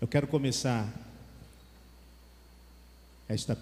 Eu 0.00 0.08
quero 0.08 0.26
começar 0.26 0.88
esta 3.28 3.56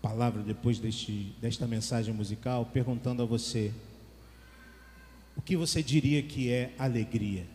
palavra 0.00 0.42
depois 0.42 0.78
deste, 0.78 1.34
desta 1.42 1.66
mensagem 1.66 2.14
musical 2.14 2.64
perguntando 2.64 3.22
a 3.22 3.26
você: 3.26 3.70
o 5.36 5.42
que 5.42 5.58
você 5.58 5.82
diria 5.82 6.22
que 6.22 6.50
é 6.50 6.72
alegria? 6.78 7.46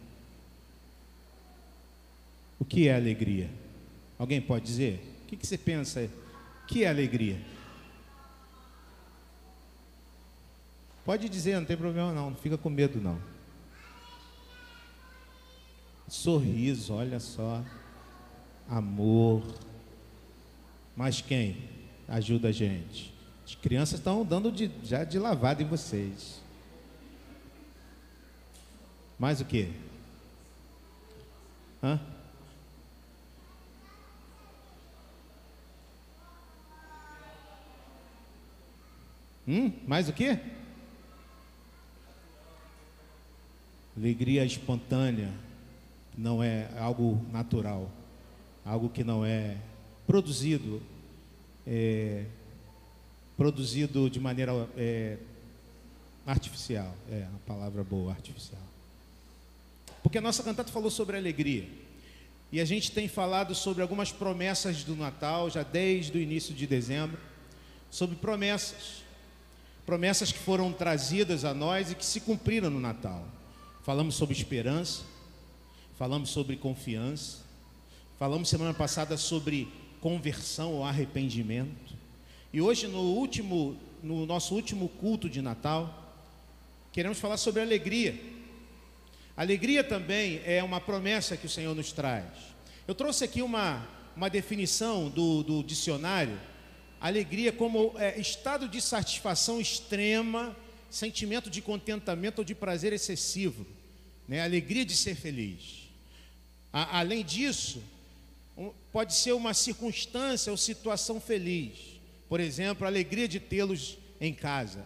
O 2.60 2.64
que 2.64 2.88
é 2.88 2.96
alegria? 2.96 3.50
Alguém 4.20 4.40
pode 4.40 4.64
dizer? 4.64 5.04
O 5.24 5.28
que, 5.28 5.36
que 5.36 5.48
você 5.48 5.58
pensa? 5.58 6.08
O 6.64 6.68
que 6.68 6.84
é 6.84 6.90
alegria? 6.90 7.42
Pode 11.04 11.28
dizer, 11.30 11.56
não 11.60 11.66
tem 11.66 11.78
problema 11.78 12.14
não, 12.14 12.30
não 12.30 12.38
fica 12.38 12.60
com 12.60 12.70
medo 12.70 13.02
não. 13.02 13.35
Sorriso, 16.08 16.94
olha 16.94 17.20
só. 17.20 17.64
Amor. 18.70 19.44
Mas 20.96 21.22
quem 21.22 21.58
ajuda 22.08 22.50
a 22.50 22.52
gente? 22.52 23.14
As 23.44 23.56
crianças 23.56 24.00
estão 24.00 24.24
dando 24.24 24.52
de, 24.52 24.72
já 24.84 25.04
de 25.04 25.20
lavada 25.20 25.62
em 25.62 25.66
vocês. 25.66 26.42
Mais 29.18 29.42
o 29.42 29.46
que? 29.46 29.72
Hã? 31.82 32.00
Hum? 39.48 39.72
Mais 39.88 40.10
o 40.10 40.14
que? 40.14 40.40
Alegria 43.96 44.44
espontânea 44.44 45.45
não 46.18 46.44
é 46.44 46.70
algo 46.78 47.22
natural, 47.32 47.90
algo 48.66 48.90
que 48.90 49.04
não 49.04 49.26
é 49.26 49.58
produzido, 50.08 50.82
é, 51.66 52.26
produzido 53.36 54.10
de 54.10 54.20
maneira 54.20 54.52
é, 54.78 55.18
artificial, 56.26 56.96
é 57.12 57.24
a 57.24 57.48
palavra 57.48 57.84
boa, 57.84 58.12
artificial. 58.12 58.62
Porque 60.02 60.18
a 60.18 60.22
nossa 60.22 60.44
cantata 60.44 60.72
falou 60.72 60.92
sobre 60.92 61.18
alegria. 61.18 61.68
E 62.52 62.62
a 62.62 62.66
gente 62.66 62.92
tem 62.92 63.08
falado 63.08 63.56
sobre 63.56 63.82
algumas 63.82 64.12
promessas 64.12 64.84
do 64.84 64.96
Natal, 64.96 65.50
já 65.50 65.64
desde 65.64 66.18
o 66.18 66.22
início 66.22 66.54
de 66.54 66.68
dezembro, 66.68 67.20
sobre 67.90 68.16
promessas. 68.16 69.04
Promessas 69.86 70.32
que 70.32 70.40
foram 70.40 70.72
trazidas 70.72 71.44
a 71.44 71.54
nós 71.54 71.92
e 71.92 71.96
que 71.96 72.06
se 72.06 72.22
cumpriram 72.22 72.70
no 72.70 72.80
Natal. 72.80 73.28
Falamos 73.84 74.16
sobre 74.16 74.36
esperança, 74.36 75.04
falamos 75.98 76.30
sobre 76.30 76.58
confiança, 76.58 77.38
falamos 78.20 78.50
semana 78.50 78.74
passada 78.74 79.16
sobre 79.16 79.68
conversão 80.02 80.74
ou 80.74 80.84
arrependimento. 80.84 81.96
E 82.52 82.62
hoje, 82.62 82.88
no 82.88 83.00
último, 83.00 83.78
no 84.04 84.26
nosso 84.26 84.54
último 84.54 84.90
culto 84.90 85.30
de 85.30 85.42
Natal, 85.42 86.14
queremos 86.92 87.20
falar 87.20 87.38
sobre 87.38 87.62
alegria. 87.62 88.20
Alegria 89.38 89.84
também 89.84 90.42
é 90.46 90.64
uma 90.64 90.80
promessa 90.80 91.36
que 91.36 91.46
o 91.46 91.50
Senhor 91.50 91.74
nos 91.74 91.92
traz. 91.92 92.26
Eu 92.88 92.94
trouxe 92.94 93.24
aqui 93.24 93.42
uma, 93.42 93.88
uma 94.16 94.30
definição 94.30 95.10
do, 95.10 95.44
do 95.44 95.64
dicionário. 95.64 96.40
Alegria 97.00 97.52
como 97.52 97.94
é, 97.98 98.20
estado 98.20 98.68
de 98.68 98.82
satisfação 98.82 99.60
extrema, 99.60 100.56
sentimento 100.90 101.50
de 101.50 101.62
contentamento 101.62 102.40
ou 102.40 102.46
de 102.46 102.56
prazer 102.56 102.94
excessivo. 102.94 103.66
Né? 104.28 104.42
Alegria 104.42 104.86
de 104.86 104.96
ser 104.96 105.16
feliz. 105.16 105.85
A, 106.76 107.00
além 107.00 107.24
disso, 107.24 107.82
um, 108.58 108.72
pode 108.92 109.16
ser 109.16 109.32
uma 109.32 109.56
circunstância 109.56 110.52
ou 110.52 110.58
situação 110.58 111.20
feliz. 111.20 112.00
Por 112.30 112.40
exemplo, 112.40 112.86
a 112.86 112.90
alegria 112.90 113.28
de 113.28 113.40
tê-los 113.40 113.98
em 114.20 114.34
casa 114.34 114.86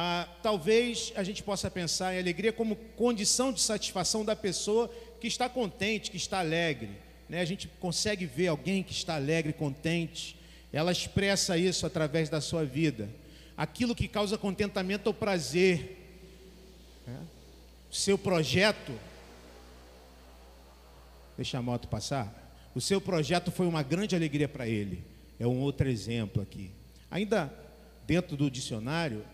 ah, 0.00 0.28
talvez 0.44 1.12
a 1.16 1.24
gente 1.24 1.42
possa 1.42 1.68
pensar 1.68 2.14
em 2.14 2.20
alegria 2.20 2.52
como 2.52 2.76
condição 2.76 3.52
de 3.52 3.60
satisfação 3.60 4.24
da 4.24 4.36
pessoa 4.36 4.88
que 5.20 5.26
está 5.26 5.48
contente, 5.48 6.10
que 6.10 6.16
está 6.16 6.38
alegre. 6.38 6.90
Né? 7.28 7.40
A 7.40 7.44
gente 7.44 7.66
consegue 7.80 8.24
ver 8.24 8.46
alguém 8.46 8.84
que 8.84 8.92
está 8.92 9.16
alegre, 9.16 9.52
contente, 9.52 10.36
ela 10.72 10.92
expressa 10.92 11.58
isso 11.58 11.84
através 11.84 12.28
da 12.28 12.40
sua 12.40 12.64
vida. 12.64 13.08
Aquilo 13.56 13.92
que 13.92 14.06
causa 14.06 14.38
contentamento 14.38 15.08
ou 15.08 15.14
prazer. 15.14 15.98
Né? 17.04 17.18
Seu 17.90 18.16
projeto. 18.16 18.92
Deixa 21.38 21.56
a 21.56 21.62
moto 21.62 21.88
passar. 21.88 22.70
O 22.74 22.80
seu 22.82 23.00
projeto 23.00 23.50
foi 23.50 23.66
uma 23.66 23.82
grande 23.82 24.14
alegria 24.14 24.46
para 24.46 24.68
ele. 24.68 25.02
É 25.40 25.46
um 25.46 25.60
outro 25.60 25.88
exemplo 25.88 26.42
aqui. 26.42 26.70
Ainda 27.10 27.50
dentro 28.06 28.36
do 28.36 28.50
dicionário, 28.50 29.24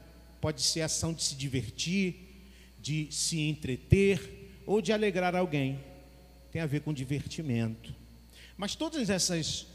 Pode 0.44 0.60
ser 0.60 0.82
ação 0.82 1.15
de 1.15 1.22
se 1.22 1.34
divertir, 1.34 2.16
de 2.78 3.09
se 3.10 3.41
entreter 3.41 4.60
ou 4.66 4.82
de 4.82 4.92
alegrar 4.92 5.34
alguém. 5.34 5.81
Tem 6.53 6.60
a 6.60 6.66
ver 6.66 6.82
com 6.82 6.92
divertimento. 6.92 7.94
Mas 8.54 8.75
todas 8.75 9.09
essas, 9.09 9.66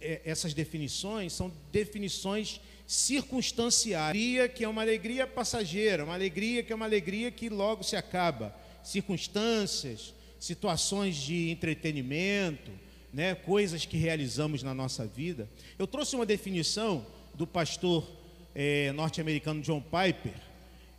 é, 0.00 0.22
essas 0.24 0.54
definições 0.54 1.34
são 1.34 1.52
definições 1.70 2.62
circunstanciais. 2.86 4.16
Que 4.54 4.64
é 4.64 4.68
uma 4.70 4.80
alegria 4.80 5.26
passageira, 5.26 6.02
uma 6.02 6.14
alegria 6.14 6.62
que 6.62 6.72
é 6.72 6.74
uma 6.74 6.86
alegria 6.86 7.30
que 7.30 7.50
logo 7.50 7.82
se 7.82 7.94
acaba. 7.94 8.58
Circunstâncias, 8.82 10.14
situações 10.38 11.16
de 11.16 11.50
entretenimento, 11.50 12.70
né, 13.12 13.34
coisas 13.34 13.86
que 13.86 13.96
realizamos 13.96 14.62
na 14.62 14.74
nossa 14.74 15.06
vida. 15.06 15.48
Eu 15.78 15.86
trouxe 15.86 16.14
uma 16.14 16.26
definição 16.26 17.06
do 17.34 17.46
pastor 17.46 18.06
é, 18.54 18.92
norte-americano 18.92 19.60
John 19.62 19.80
Piper, 19.80 20.34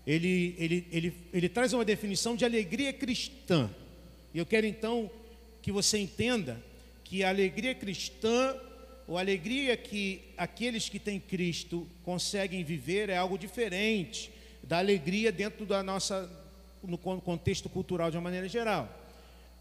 ele, 0.06 0.56
ele, 0.58 0.88
ele, 0.92 1.14
ele 1.34 1.50
traz 1.50 1.74
uma 1.74 1.84
definição 1.84 2.36
de 2.36 2.46
alegria 2.46 2.94
cristã. 2.94 3.70
E 4.34 4.38
eu 4.38 4.46
quero 4.46 4.66
então 4.66 5.12
que 5.62 5.72
você 5.72 5.98
entenda 5.98 6.64
que 7.04 7.24
a 7.24 7.30
alegria 7.30 7.76
cristã, 7.76 8.56
ou 9.06 9.18
a 9.18 9.20
alegria 9.20 9.76
que 9.76 10.22
aqueles 10.38 10.88
que 10.88 10.98
têm 10.98 11.20
Cristo 11.20 11.86
conseguem 12.04 12.64
viver, 12.64 13.10
é 13.10 13.18
algo 13.18 13.38
diferente 13.38 14.32
da 14.64 14.78
alegria 14.78 15.32
dentro 15.32 15.66
da 15.66 15.84
nossa, 15.84 16.30
no 16.84 16.98
contexto 16.98 17.68
cultural 17.68 18.10
de 18.10 18.18
uma 18.18 18.24
maneira 18.24 18.48
geral. 18.48 19.07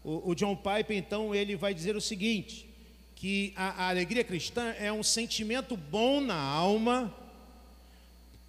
O, 0.07 0.31
o 0.31 0.35
John 0.35 0.55
Piper, 0.55 0.95
então, 0.95 1.35
ele 1.35 1.57
vai 1.57 1.73
dizer 1.73 1.97
o 1.97 1.99
seguinte: 1.99 2.65
que 3.13 3.51
a, 3.57 3.83
a 3.83 3.89
alegria 3.89 4.23
cristã 4.23 4.73
é 4.79 4.89
um 4.89 5.03
sentimento 5.03 5.75
bom 5.75 6.21
na 6.21 6.39
alma 6.39 7.13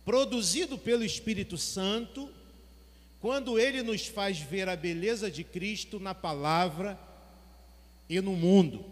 produzido 0.04 0.78
pelo 0.78 1.04
Espírito 1.04 1.58
Santo, 1.58 2.32
quando 3.18 3.58
ele 3.58 3.82
nos 3.82 4.06
faz 4.06 4.38
ver 4.38 4.68
a 4.68 4.76
beleza 4.76 5.28
de 5.28 5.42
Cristo 5.42 5.98
na 5.98 6.14
palavra 6.14 6.96
e 8.08 8.20
no 8.20 8.34
mundo. 8.34 8.84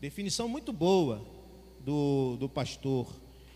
Definição 0.00 0.48
muito 0.48 0.72
boa 0.72 1.28
do, 1.80 2.38
do 2.40 2.48
pastor 2.48 3.06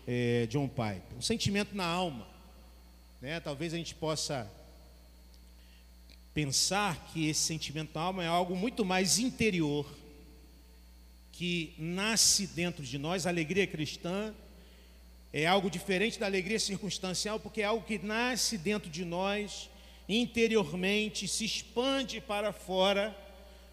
é, 0.05 0.45
John 0.45 0.67
Piper. 0.67 1.17
Um 1.17 1.21
sentimento 1.23 1.75
na 1.75 1.85
alma. 1.87 2.27
Né? 3.19 3.39
Talvez 3.39 3.73
a 3.73 3.77
gente 3.77 3.95
possa 3.95 4.47
pensar 6.33 7.07
que 7.11 7.27
esse 7.27 7.41
sentimento 7.41 7.91
na 7.93 8.01
alma 8.01 8.23
é 8.23 8.27
algo 8.27 8.55
muito 8.55 8.85
mais 8.85 9.19
interior, 9.19 9.85
que 11.31 11.73
nasce 11.77 12.47
dentro 12.47 12.83
de 12.83 12.97
nós, 12.97 13.25
a 13.25 13.29
alegria 13.29 13.65
cristã 13.67 14.33
é 15.33 15.47
algo 15.47 15.69
diferente 15.69 16.19
da 16.19 16.25
alegria 16.25 16.59
circunstancial, 16.59 17.39
porque 17.39 17.61
é 17.61 17.65
algo 17.65 17.85
que 17.85 17.97
nasce 17.97 18.57
dentro 18.57 18.89
de 18.89 19.05
nós, 19.05 19.69
interiormente, 20.07 21.27
se 21.27 21.45
expande 21.45 22.19
para 22.19 22.51
fora 22.51 23.15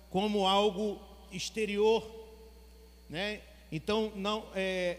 como 0.08 0.46
algo 0.46 1.00
exterior, 1.32 2.08
né? 3.08 3.40
Então, 3.70 4.12
não 4.16 4.46
é 4.54 4.98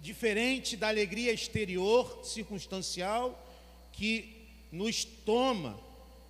diferente 0.00 0.76
da 0.76 0.88
alegria 0.88 1.32
exterior, 1.32 2.20
circunstancial, 2.22 3.44
que 3.92 4.46
nos 4.70 5.04
toma, 5.04 5.80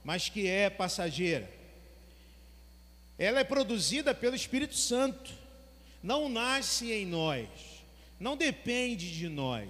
mas 0.04 0.28
que 0.28 0.46
é 0.46 0.70
passageira. 0.70 1.50
Ela 3.18 3.40
é 3.40 3.44
produzida 3.44 4.14
pelo 4.14 4.36
Espírito 4.36 4.76
Santo, 4.76 5.32
não 6.02 6.28
nasce 6.28 6.92
em 6.92 7.04
nós 7.06 7.78
não 8.18 8.36
depende 8.36 9.16
de 9.16 9.28
nós, 9.28 9.68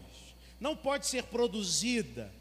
não 0.58 0.74
pode 0.74 1.06
ser 1.06 1.24
produzida 1.24 2.32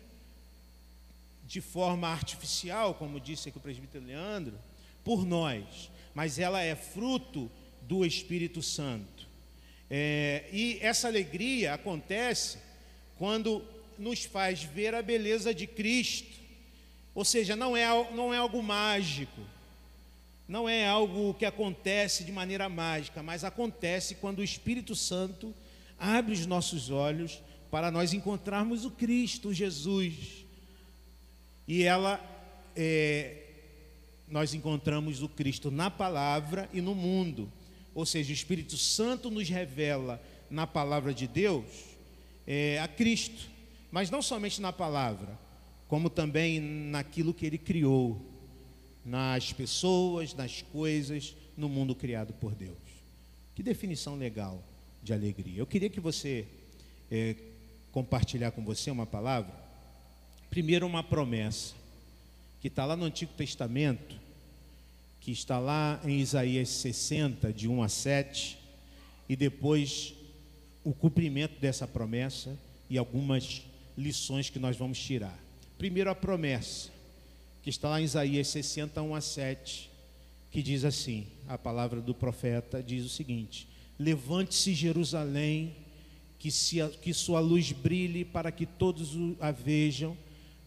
de 1.46 1.62
forma 1.62 2.08
artificial, 2.08 2.94
como 2.94 3.20
disse 3.20 3.50
aqui 3.50 3.58
o 3.58 3.62
presbítero 3.62 4.06
Leandro, 4.06 4.58
por 5.04 5.26
nós, 5.26 5.90
mas 6.14 6.40
ela 6.40 6.62
é 6.62 6.76
fruto 6.76 7.52
do 7.82 8.06
Espírito 8.06 8.62
Santo. 8.62 9.28
É, 9.90 10.46
e 10.52 10.78
essa 10.82 11.08
alegria 11.08 11.74
acontece 11.74 12.58
quando 13.18 13.64
nos 13.98 14.26
faz 14.26 14.64
ver 14.64 14.94
a 14.94 15.02
beleza 15.02 15.54
de 15.54 15.66
Cristo, 15.66 16.37
ou 17.18 17.26
seja, 17.26 17.56
não 17.56 17.76
é, 17.76 17.88
não 18.14 18.32
é 18.32 18.38
algo 18.38 18.62
mágico, 18.62 19.42
não 20.48 20.70
é 20.70 20.88
algo 20.88 21.34
que 21.34 21.46
acontece 21.46 22.24
de 22.24 22.32
maneira 22.32 22.70
mágica, 22.70 23.24
mas 23.24 23.44
acontece 23.44 24.14
quando 24.14 24.38
o 24.38 24.44
Espírito 24.44 24.96
Santo 24.96 25.52
abre 25.98 26.34
os 26.34 26.46
nossos 26.46 26.92
olhos 26.92 27.42
para 27.72 27.90
nós 27.90 28.14
encontrarmos 28.14 28.86
o 28.86 28.92
Cristo, 28.92 29.52
Jesus. 29.52 30.46
E 31.68 31.82
ela, 31.82 32.24
é, 32.76 33.46
nós 34.28 34.54
encontramos 34.54 35.24
o 35.24 35.28
Cristo 35.28 35.72
na 35.72 35.90
palavra 35.90 36.70
e 36.72 36.82
no 36.82 36.94
mundo. 36.94 37.52
Ou 37.96 38.06
seja, 38.06 38.30
o 38.30 38.36
Espírito 38.36 38.78
Santo 38.78 39.32
nos 39.32 39.50
revela 39.50 40.22
na 40.52 40.68
palavra 40.68 41.16
de 41.16 41.26
Deus 41.26 41.66
é, 42.46 42.80
a 42.80 42.88
Cristo, 42.88 43.50
mas 43.90 44.12
não 44.12 44.22
somente 44.22 44.62
na 44.62 44.72
palavra, 44.72 45.47
como 45.88 46.10
também 46.10 46.60
naquilo 46.60 47.34
que 47.34 47.46
ele 47.46 47.58
criou, 47.58 48.22
nas 49.06 49.54
pessoas, 49.54 50.34
nas 50.34 50.62
coisas, 50.62 51.36
no 51.56 51.70
mundo 51.70 51.96
criado 51.96 52.34
por 52.34 52.54
Deus. 52.54 52.78
Que 53.56 53.64
definição 53.64 54.16
legal 54.16 54.62
de 55.02 55.14
alegria. 55.14 55.60
Eu 55.60 55.66
queria 55.66 55.90
que 55.90 56.00
você 56.00 56.46
é, 57.10 57.36
compartilhar 57.92 58.52
com 58.52 58.64
você 58.64 58.92
uma 58.92 59.06
palavra. 59.06 59.54
Primeiro, 60.50 60.86
uma 60.86 61.04
promessa 61.04 61.74
que 62.60 62.68
está 62.68 62.86
lá 62.86 62.96
no 62.96 63.06
Antigo 63.06 63.32
Testamento, 63.34 64.20
que 65.22 65.32
está 65.32 65.60
lá 65.60 66.00
em 66.04 66.20
Isaías 66.20 66.70
60, 66.70 67.54
de 67.54 67.68
1 67.68 67.82
a 67.82 67.90
7, 67.90 68.60
e 69.30 69.36
depois 69.36 70.14
o 70.84 70.94
cumprimento 70.94 71.60
dessa 71.60 71.88
promessa 71.88 72.58
e 72.90 72.98
algumas 72.98 73.64
lições 73.98 74.50
que 74.50 74.60
nós 74.60 74.78
vamos 74.78 75.00
tirar. 75.00 75.47
Primeiro, 75.78 76.10
a 76.10 76.16
promessa, 76.16 76.90
que 77.62 77.70
está 77.70 77.90
lá 77.90 78.02
em 78.02 78.06
Isaías 78.06 78.48
60, 78.48 79.02
1 79.02 79.16
a 79.16 79.22
7, 79.22 79.92
que 80.50 80.64
diz 80.64 80.84
assim: 80.84 81.28
a 81.48 81.58
palavra 81.58 82.02
do 82.02 82.16
profeta 82.16 82.82
diz 82.82 83.06
o 83.06 83.10
seguinte: 83.10 83.68
Levante-se, 84.00 84.74
Jerusalém, 84.74 85.76
que, 86.40 86.50
se, 86.50 86.78
que 87.02 87.14
sua 87.14 87.40
luz 87.40 87.72
brilhe 87.72 88.26
para 88.26 88.52
que 88.52 88.66
todos 88.66 89.12
a 89.40 89.52
vejam, 89.52 90.18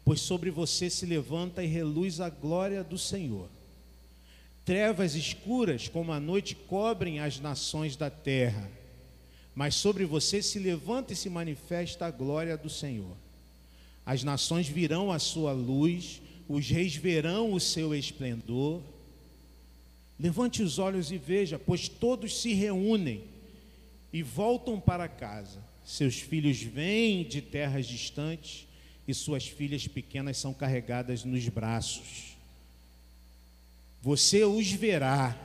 pois 0.05 0.21
sobre 0.21 0.51
você 0.51 0.89
se 0.89 1.07
levanta 1.07 1.63
e 1.63 1.67
reluz 1.67 2.21
a 2.21 2.29
glória 2.29 2.85
do 2.85 2.99
Senhor. 2.99 3.49
Trevas 4.65 5.17
escuras 5.17 5.89
como 5.89 6.13
a 6.13 6.21
noite 6.21 6.55
cobrem 6.55 7.19
as 7.19 7.41
nações 7.41 7.97
da 7.97 8.11
terra, 8.11 8.71
mas 9.55 9.75
sobre 9.75 10.05
você 10.05 10.41
se 10.41 10.61
levanta 10.61 11.13
e 11.13 11.17
se 11.17 11.29
manifesta 11.29 12.07
a 12.07 12.11
glória 12.11 12.57
do 12.57 12.71
Senhor. 12.71 13.17
As 14.05 14.23
nações 14.25 14.69
virão 14.69 15.13
a 15.13 15.19
sua 15.19 15.53
luz, 15.53 16.21
os 16.49 16.69
reis 16.69 16.97
verão 16.97 17.53
o 17.53 17.61
seu 17.61 17.95
esplendor. 17.95 18.83
Levante 20.19 20.63
os 20.63 20.79
olhos 20.79 21.11
e 21.11 21.19
veja, 21.19 21.59
pois 21.59 21.89
todos 21.89 22.41
se 22.41 22.53
reúnem 22.53 23.25
e 24.13 24.23
voltam 24.23 24.81
para 24.81 25.09
casa. 25.09 25.63
Seus 25.85 26.17
filhos 26.17 26.61
vêm 26.61 27.25
de 27.25 27.41
terras 27.41 27.87
distantes 27.87 28.67
e 29.07 29.15
suas 29.15 29.47
filhas 29.47 29.87
pequenas 29.87 30.37
são 30.37 30.53
carregadas 30.53 31.25
nos 31.25 31.49
braços. 31.49 32.37
Você 34.03 34.45
os 34.45 34.71
verá 34.71 35.39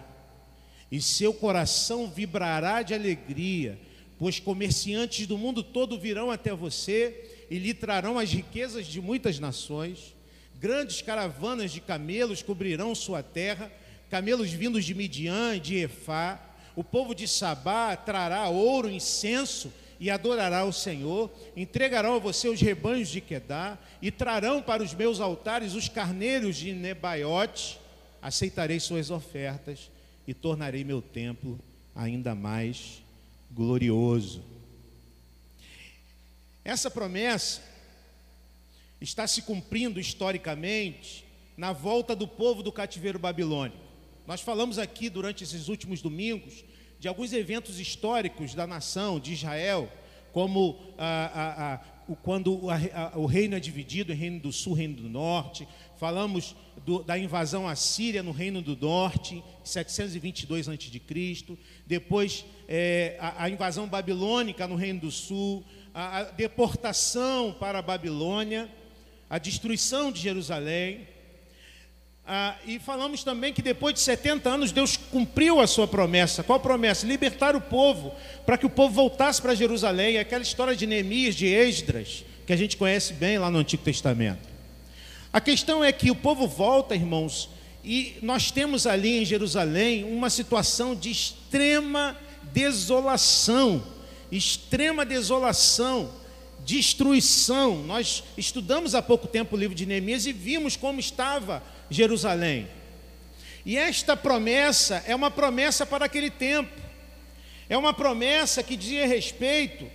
e 0.91 1.01
seu 1.01 1.33
coração 1.33 2.09
vibrará 2.09 2.81
de 2.81 2.93
alegria, 2.93 3.79
pois 4.17 4.39
comerciantes 4.39 5.27
do 5.27 5.37
mundo 5.37 5.61
todo 5.63 5.99
virão 5.99 6.31
até 6.31 6.53
você 6.53 7.34
e 7.49 7.57
lhe 7.57 7.73
trarão 7.73 8.17
as 8.17 8.31
riquezas 8.31 8.87
de 8.87 9.01
muitas 9.01 9.39
nações. 9.39 10.15
Grandes 10.59 11.01
caravanas 11.01 11.71
de 11.71 11.81
camelos 11.81 12.41
cobrirão 12.41 12.95
sua 12.95 13.21
terra 13.21 13.71
camelos 14.09 14.51
vindos 14.51 14.85
de 14.85 14.93
Midian 14.93 15.55
e 15.55 15.59
de 15.59 15.75
Efá. 15.75 16.39
O 16.75 16.83
povo 16.83 17.15
de 17.15 17.27
Sabá 17.27 17.95
trará 17.95 18.47
ouro, 18.49 18.89
incenso 18.89 19.71
e 19.99 20.09
adorará 20.09 20.65
o 20.65 20.73
Senhor. 20.73 21.31
Entregarão 21.55 22.15
a 22.15 22.19
você 22.19 22.47
os 22.47 22.61
rebanhos 22.61 23.09
de 23.09 23.21
Quedá 23.21 23.77
e 24.01 24.11
trarão 24.11 24.61
para 24.61 24.83
os 24.83 24.93
meus 24.93 25.19
altares 25.19 25.73
os 25.73 25.89
carneiros 25.89 26.55
de 26.55 26.73
Nebaiote. 26.73 27.79
Aceitarei 28.21 28.79
suas 28.79 29.09
ofertas 29.09 29.91
e 30.27 30.33
tornarei 30.33 30.83
meu 30.83 31.01
templo 31.01 31.59
ainda 31.95 32.35
mais 32.35 33.03
glorioso. 33.51 34.54
Essa 36.65 36.89
promessa 36.89 37.61
está 38.99 39.27
se 39.27 39.43
cumprindo 39.43 39.99
historicamente 39.99 41.23
na 41.55 41.71
volta 41.71 42.15
do 42.15 42.27
povo 42.27 42.63
do 42.63 42.71
cativeiro 42.71 43.19
babilônico. 43.19 43.77
Nós 44.25 44.41
falamos 44.41 44.79
aqui 44.79 45.07
durante 45.07 45.43
esses 45.43 45.67
últimos 45.67 46.01
domingos 46.01 46.65
de 46.99 47.07
alguns 47.07 47.31
eventos 47.33 47.79
históricos 47.79 48.55
da 48.55 48.65
nação 48.65 49.19
de 49.19 49.33
Israel, 49.33 49.91
como 50.33 50.79
ah, 50.97 51.31
ah, 51.35 51.55
ah, 51.75 52.15
quando 52.23 52.59
o 53.15 53.25
reino 53.27 53.55
é 53.55 53.59
dividido 53.59 54.11
em 54.11 54.15
reino 54.15 54.39
do 54.39 54.51
sul 54.51 54.73
e 54.75 54.79
reino 54.79 54.95
do 54.95 55.09
norte. 55.09 55.67
Falamos 55.97 56.55
do, 56.83 57.03
da 57.03 57.17
invasão 57.17 57.67
assíria 57.67 58.23
no 58.23 58.31
reino 58.31 58.61
do 58.61 58.75
norte, 58.75 59.43
722 59.63 60.67
a.C. 60.67 61.57
Depois 61.85 62.43
é, 62.67 63.17
a, 63.19 63.43
a, 63.43 63.49
invasão 63.49 63.87
babilônica 63.87 64.67
no 64.67 64.75
reino 64.75 65.01
do 65.01 65.11
sul, 65.11 65.63
a, 65.95 66.17
a 66.17 66.23
deportação 66.23 67.55
para 67.57 67.79
a 67.79 67.81
Babilônia, 67.81 68.69
a 69.29 69.37
destruição 69.37 70.11
de 70.11 70.19
Jerusalém. 70.19 71.07
Ah, 72.27 72.57
e 72.65 72.79
falamos 72.79 73.23
também 73.23 73.53
que 73.53 73.61
depois 73.61 73.93
de 73.93 74.01
70 74.01 74.49
anos 74.49 74.71
Deus 74.73 74.97
cumpriu 74.97 75.61
a 75.61 75.67
sua 75.67 75.87
promessa. 75.87 76.43
Qual 76.43 76.59
promessa? 76.59 77.07
Libertar 77.07 77.55
o 77.55 77.61
povo, 77.61 78.13
para 78.45 78.57
que 78.57 78.65
o 78.65 78.69
povo 78.69 78.93
voltasse 78.93 79.41
para 79.41 79.55
Jerusalém. 79.55 80.17
Aquela 80.17 80.43
história 80.43 80.75
de 80.75 80.85
Neemias, 80.85 81.33
de 81.33 81.47
Esdras, 81.47 82.25
que 82.45 82.51
a 82.51 82.57
gente 82.57 82.75
conhece 82.75 83.13
bem 83.13 83.37
lá 83.37 83.49
no 83.49 83.59
Antigo 83.59 83.83
Testamento. 83.83 84.49
A 85.31 85.39
questão 85.39 85.83
é 85.83 85.93
que 85.93 86.11
o 86.11 86.15
povo 86.15 86.45
volta, 86.45 86.93
irmãos, 86.93 87.49
e 87.83 88.17
nós 88.21 88.51
temos 88.51 88.85
ali 88.85 89.21
em 89.21 89.25
Jerusalém 89.25 90.03
uma 90.03 90.29
situação 90.29 90.93
de 90.93 91.11
extrema 91.11 92.17
desolação, 92.51 93.83
extrema 94.31 95.05
desolação, 95.05 96.11
destruição. 96.59 97.77
Nós 97.83 98.23
estudamos 98.37 98.95
há 98.95 99.01
pouco 99.01 99.27
tempo 99.27 99.55
o 99.55 99.59
livro 99.59 99.75
de 99.75 99.85
Neemias 99.85 100.25
e 100.25 100.33
vimos 100.33 100.75
como 100.75 100.99
estava 100.99 101.63
Jerusalém. 101.89 102.67
E 103.65 103.77
esta 103.77 104.15
promessa 104.15 105.03
é 105.07 105.15
uma 105.15 105.31
promessa 105.31 105.85
para 105.85 106.05
aquele 106.05 106.29
tempo, 106.29 106.71
é 107.67 107.75
uma 107.75 107.93
promessa 107.93 108.61
que 108.61 108.75
dizia 108.75 109.07
respeito 109.07 109.89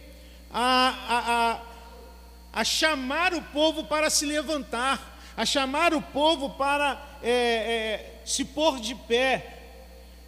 a, 0.52 0.88
a, 1.08 1.52
a, 2.58 2.60
a 2.60 2.64
chamar 2.64 3.32
o 3.32 3.40
povo 3.40 3.84
para 3.84 4.10
se 4.10 4.26
levantar, 4.26 5.20
a 5.37 5.46
chamar 5.46 5.94
o 5.94 6.02
povo 6.02 6.50
para 6.50 7.18
é, 7.22 7.30
é, 7.30 8.20
se 8.25 8.44
pôr 8.44 8.80
de 8.80 8.94
pé, 8.94 9.58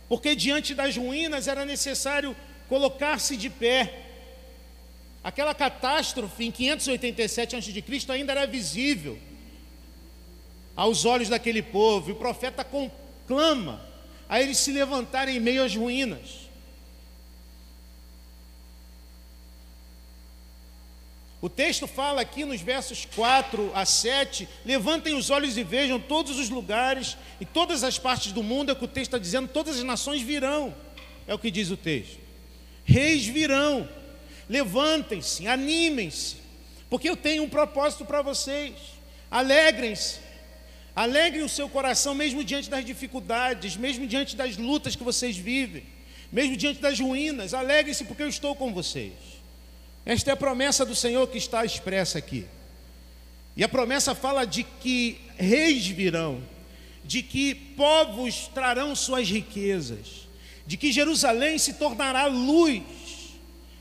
porque 0.09 0.37
diante 0.37 0.73
das 0.73 0.97
ruínas 0.97 1.49
era 1.49 1.65
necessário 1.65 2.37
colocar-se 2.73 3.37
de 3.37 3.51
pé. 3.51 4.03
Aquela 5.23 5.55
catástrofe 5.55 6.47
em 6.47 6.51
587 6.51 7.55
a.C. 7.55 7.85
ainda 8.09 8.33
era 8.33 8.47
visível 8.47 9.19
aos 10.75 11.05
olhos 11.05 11.29
daquele 11.29 11.61
povo, 11.61 12.09
e 12.09 12.13
o 12.15 12.17
profeta 12.17 12.65
conclama 12.65 13.87
a 14.27 14.41
eles 14.41 14.57
se 14.57 14.73
levantarem 14.73 15.37
em 15.37 15.41
meio 15.41 15.63
às 15.63 15.77
ruínas. 15.77 16.49
O 21.43 21.51
texto 21.51 21.87
fala 21.87 22.23
aqui 22.23 22.47
nos 22.47 22.63
versos 22.63 23.05
4 23.15 23.71
a 23.75 23.85
7: 23.85 24.49
levantem 24.65 25.13
os 25.13 25.29
olhos 25.29 25.59
e 25.59 25.63
vejam 25.63 26.01
todos 26.01 26.39
os 26.39 26.49
lugares 26.49 27.19
e 27.39 27.45
todas 27.45 27.85
as 27.85 27.99
partes 27.99 28.33
do 28.33 28.43
mundo, 28.43 28.71
é 28.71 28.73
o 28.73 28.77
que 28.77 28.87
o 28.87 28.89
texto 28.89 29.09
está 29.09 29.19
dizendo, 29.19 29.49
todas 29.49 29.77
as 29.77 29.85
nações 29.85 30.23
virão, 30.23 30.75
é 31.27 31.35
o 31.35 31.39
que 31.39 31.51
diz 31.51 31.71
o 31.71 31.77
texto. 31.77 32.22
Reis 32.85 33.27
virão, 33.27 33.89
levantem-se, 34.49 35.47
animem-se, 35.47 36.37
porque 36.91 37.09
eu 37.09 37.17
tenho 37.17 37.43
um 37.43 37.49
propósito 37.49 38.05
para 38.05 38.23
vocês. 38.23 38.75
Alegrem-se, 39.31 40.19
Alegrem 40.95 41.43
o 41.43 41.49
seu 41.49 41.69
coração, 41.71 42.15
mesmo 42.15 42.45
diante 42.45 42.69
das 42.69 42.85
dificuldades, 42.85 43.77
mesmo 43.77 44.07
diante 44.07 44.37
das 44.37 44.59
lutas 44.59 44.95
que 44.95 45.03
vocês 45.03 45.37
vivem, 45.37 45.85
mesmo 46.31 46.55
diante 46.55 46.81
das 46.81 47.01
ruínas. 47.01 47.55
Alegrem-se, 47.55 48.05
porque 48.05 48.23
eu 48.23 48.29
estou 48.29 48.55
com 48.55 48.75
vocês. 48.75 49.13
Esta 50.05 50.31
é 50.31 50.35
a 50.35 50.37
promessa 50.37 50.85
do 50.85 50.95
Senhor 50.95 51.27
que 51.29 51.39
está 51.39 51.65
expressa 51.65 52.19
aqui. 52.19 52.47
E 53.57 53.65
a 53.65 53.69
promessa 53.69 54.15
fala 54.15 54.45
de 54.45 54.65
que 54.65 55.19
reis 55.39 55.87
virão, 55.87 56.43
de 57.05 57.23
que 57.23 57.55
povos 57.55 58.49
trarão 58.49 58.95
suas 58.95 59.29
riquezas, 59.29 60.22
de 60.67 60.77
que 60.77 60.93
Jerusalém 60.93 61.59
se 61.59 61.75
tornará 61.75 62.27
luz, 62.27 62.83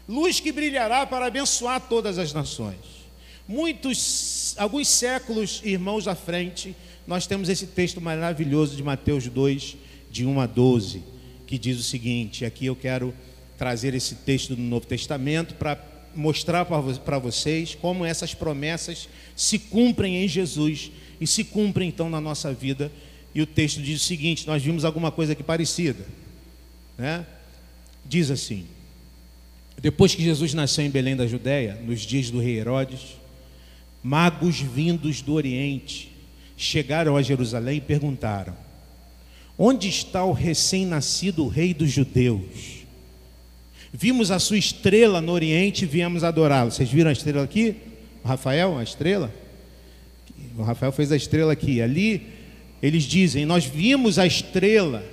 luz 0.07 0.39
que 0.39 0.51
brilhará 0.51 1.05
para 1.05 1.27
abençoar 1.27 1.81
todas 1.81 2.17
as 2.17 2.33
nações. 2.33 2.77
Muitos, 3.47 4.55
alguns 4.57 4.88
séculos, 4.88 5.61
irmãos 5.63 6.07
à 6.07 6.15
frente, 6.15 6.75
nós 7.05 7.27
temos 7.27 7.50
esse 7.50 7.67
texto 7.67 8.00
maravilhoso 8.00 8.75
de 8.75 8.83
Mateus 8.83 9.27
2, 9.27 9.75
de 10.09 10.25
1 10.25 10.39
a 10.39 10.45
12, 10.45 11.03
que 11.47 11.57
diz 11.57 11.79
o 11.79 11.83
seguinte: 11.83 12.45
aqui 12.45 12.67
eu 12.67 12.75
quero 12.75 13.13
trazer 13.57 13.93
esse 13.93 14.15
texto 14.15 14.55
do 14.55 14.61
Novo 14.61 14.85
Testamento 14.85 15.55
para 15.55 15.77
mostrar 16.15 16.65
para 16.65 17.19
vocês 17.19 17.75
como 17.75 18.05
essas 18.05 18.33
promessas 18.33 19.07
se 19.35 19.57
cumprem 19.59 20.23
em 20.23 20.27
Jesus 20.27 20.91
e 21.19 21.27
se 21.27 21.43
cumprem 21.43 21.89
então 21.89 22.09
na 22.09 22.19
nossa 22.19 22.53
vida. 22.53 22.91
E 23.33 23.41
o 23.41 23.45
texto 23.45 23.81
diz 23.81 24.01
o 24.01 24.05
seguinte: 24.05 24.47
nós 24.47 24.61
vimos 24.63 24.85
alguma 24.85 25.11
coisa 25.11 25.33
aqui 25.33 25.43
parecida, 25.43 26.05
né? 27.01 27.25
Diz 28.05 28.29
assim: 28.29 28.65
depois 29.81 30.13
que 30.13 30.24
Jesus 30.24 30.53
nasceu 30.53 30.86
em 30.86 30.89
Belém 30.91 31.15
da 31.15 31.25
Judéia, 31.25 31.75
nos 31.84 32.01
dias 32.01 32.29
do 32.29 32.39
rei 32.39 32.60
Herodes, 32.60 33.17
magos 34.03 34.60
vindos 34.60 35.22
do 35.22 35.34
Oriente 35.34 36.12
chegaram 36.55 37.17
a 37.17 37.22
Jerusalém 37.24 37.77
e 37.77 37.81
perguntaram: 37.81 38.55
Onde 39.58 39.89
está 39.89 40.24
o 40.24 40.31
recém-nascido 40.31 41.48
rei 41.48 41.74
dos 41.74 41.89
judeus? 41.89 42.81
Vimos 43.91 44.29
a 44.29 44.38
sua 44.38 44.58
estrela 44.58 45.20
no 45.20 45.31
Oriente 45.31 45.84
e 45.84 45.88
viemos 45.88 46.24
adorá-lo. 46.24 46.72
Vocês 46.72 46.89
viram 46.89 47.10
a 47.10 47.13
estrela 47.13 47.43
aqui? 47.43 47.75
Rafael, 48.24 48.77
a 48.77 48.84
estrela? 48.84 49.34
O 50.55 50.62
Rafael 50.62 50.91
fez 50.91 51.12
a 51.12 51.15
estrela 51.15 51.53
aqui. 51.53 51.81
Ali, 51.81 52.27
eles 52.84 53.03
dizem: 53.03 53.43
Nós 53.43 53.65
vimos 53.65 54.20
a 54.20 54.27
estrela 54.27 55.03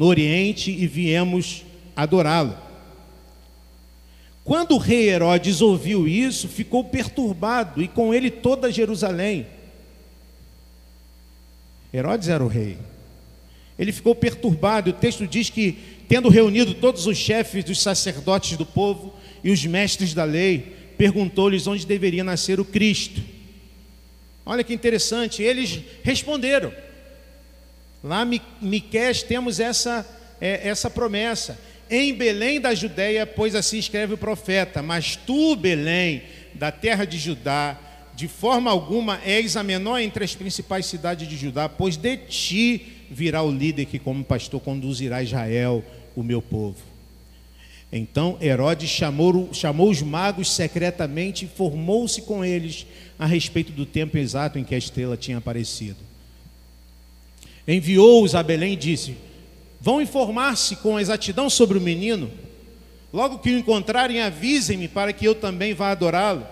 no 0.00 0.06
Oriente 0.06 0.70
e 0.70 0.86
viemos 0.86 1.62
adorá-lo. 1.94 2.56
Quando 4.42 4.72
o 4.72 4.78
rei 4.78 5.10
Herodes 5.10 5.60
ouviu 5.60 6.08
isso, 6.08 6.48
ficou 6.48 6.82
perturbado 6.82 7.82
e 7.82 7.86
com 7.86 8.14
ele 8.14 8.30
toda 8.30 8.72
Jerusalém. 8.72 9.46
Herodes 11.92 12.28
era 12.28 12.42
o 12.42 12.48
rei. 12.48 12.78
Ele 13.78 13.92
ficou 13.92 14.14
perturbado. 14.14 14.88
O 14.88 14.94
texto 14.94 15.26
diz 15.26 15.50
que, 15.50 15.76
tendo 16.08 16.30
reunido 16.30 16.72
todos 16.72 17.06
os 17.06 17.18
chefes 17.18 17.62
dos 17.62 17.82
sacerdotes 17.82 18.56
do 18.56 18.64
povo 18.64 19.12
e 19.44 19.50
os 19.50 19.62
mestres 19.66 20.14
da 20.14 20.24
lei, 20.24 20.76
perguntou-lhes 20.96 21.66
onde 21.66 21.86
deveria 21.86 22.24
nascer 22.24 22.58
o 22.58 22.64
Cristo. 22.64 23.20
Olha 24.46 24.64
que 24.64 24.72
interessante, 24.72 25.42
eles 25.42 25.78
responderam. 26.02 26.72
Lá 28.02 28.24
em 28.24 28.40
Miqués 28.60 29.22
temos 29.22 29.60
essa, 29.60 30.06
é, 30.40 30.68
essa 30.68 30.88
promessa 30.88 31.58
em 31.90 32.14
Belém 32.14 32.60
da 32.60 32.74
Judéia, 32.74 33.26
pois 33.26 33.54
assim 33.54 33.78
escreve 33.78 34.14
o 34.14 34.18
profeta: 34.18 34.82
Mas 34.82 35.16
tu, 35.16 35.56
Belém, 35.56 36.22
da 36.54 36.70
terra 36.70 37.04
de 37.04 37.18
Judá, 37.18 37.78
de 38.14 38.28
forma 38.28 38.70
alguma 38.70 39.20
és 39.24 39.56
a 39.56 39.62
menor 39.62 39.98
entre 39.98 40.24
as 40.24 40.34
principais 40.34 40.86
cidades 40.86 41.28
de 41.28 41.36
Judá, 41.36 41.68
pois 41.68 41.96
de 41.96 42.16
ti 42.16 43.06
virá 43.10 43.42
o 43.42 43.50
líder 43.50 43.86
que, 43.86 43.98
como 43.98 44.24
pastor, 44.24 44.60
conduzirá 44.60 45.22
Israel, 45.22 45.84
o 46.14 46.22
meu 46.22 46.40
povo. 46.40 46.90
Então 47.92 48.38
Herodes 48.40 48.88
chamou, 48.88 49.52
chamou 49.52 49.90
os 49.90 50.00
magos 50.00 50.52
secretamente 50.52 51.44
e 51.44 51.48
formou-se 51.48 52.22
com 52.22 52.44
eles 52.44 52.86
a 53.18 53.26
respeito 53.26 53.72
do 53.72 53.84
tempo 53.84 54.16
exato 54.16 54.58
em 54.58 54.64
que 54.64 54.74
a 54.74 54.78
estrela 54.78 55.16
tinha 55.16 55.38
aparecido. 55.38 56.09
Enviou-os 57.66 58.34
a 58.34 58.42
Belém 58.42 58.72
e 58.72 58.76
disse: 58.76 59.16
Vão 59.80 60.00
informar-se 60.00 60.76
com 60.76 60.98
exatidão 60.98 61.48
sobre 61.48 61.78
o 61.78 61.80
menino. 61.80 62.30
Logo 63.12 63.38
que 63.38 63.50
o 63.50 63.58
encontrarem, 63.58 64.20
avisem-me 64.20 64.86
para 64.86 65.12
que 65.12 65.26
eu 65.26 65.34
também 65.34 65.74
vá 65.74 65.90
adorá-lo. 65.90 66.46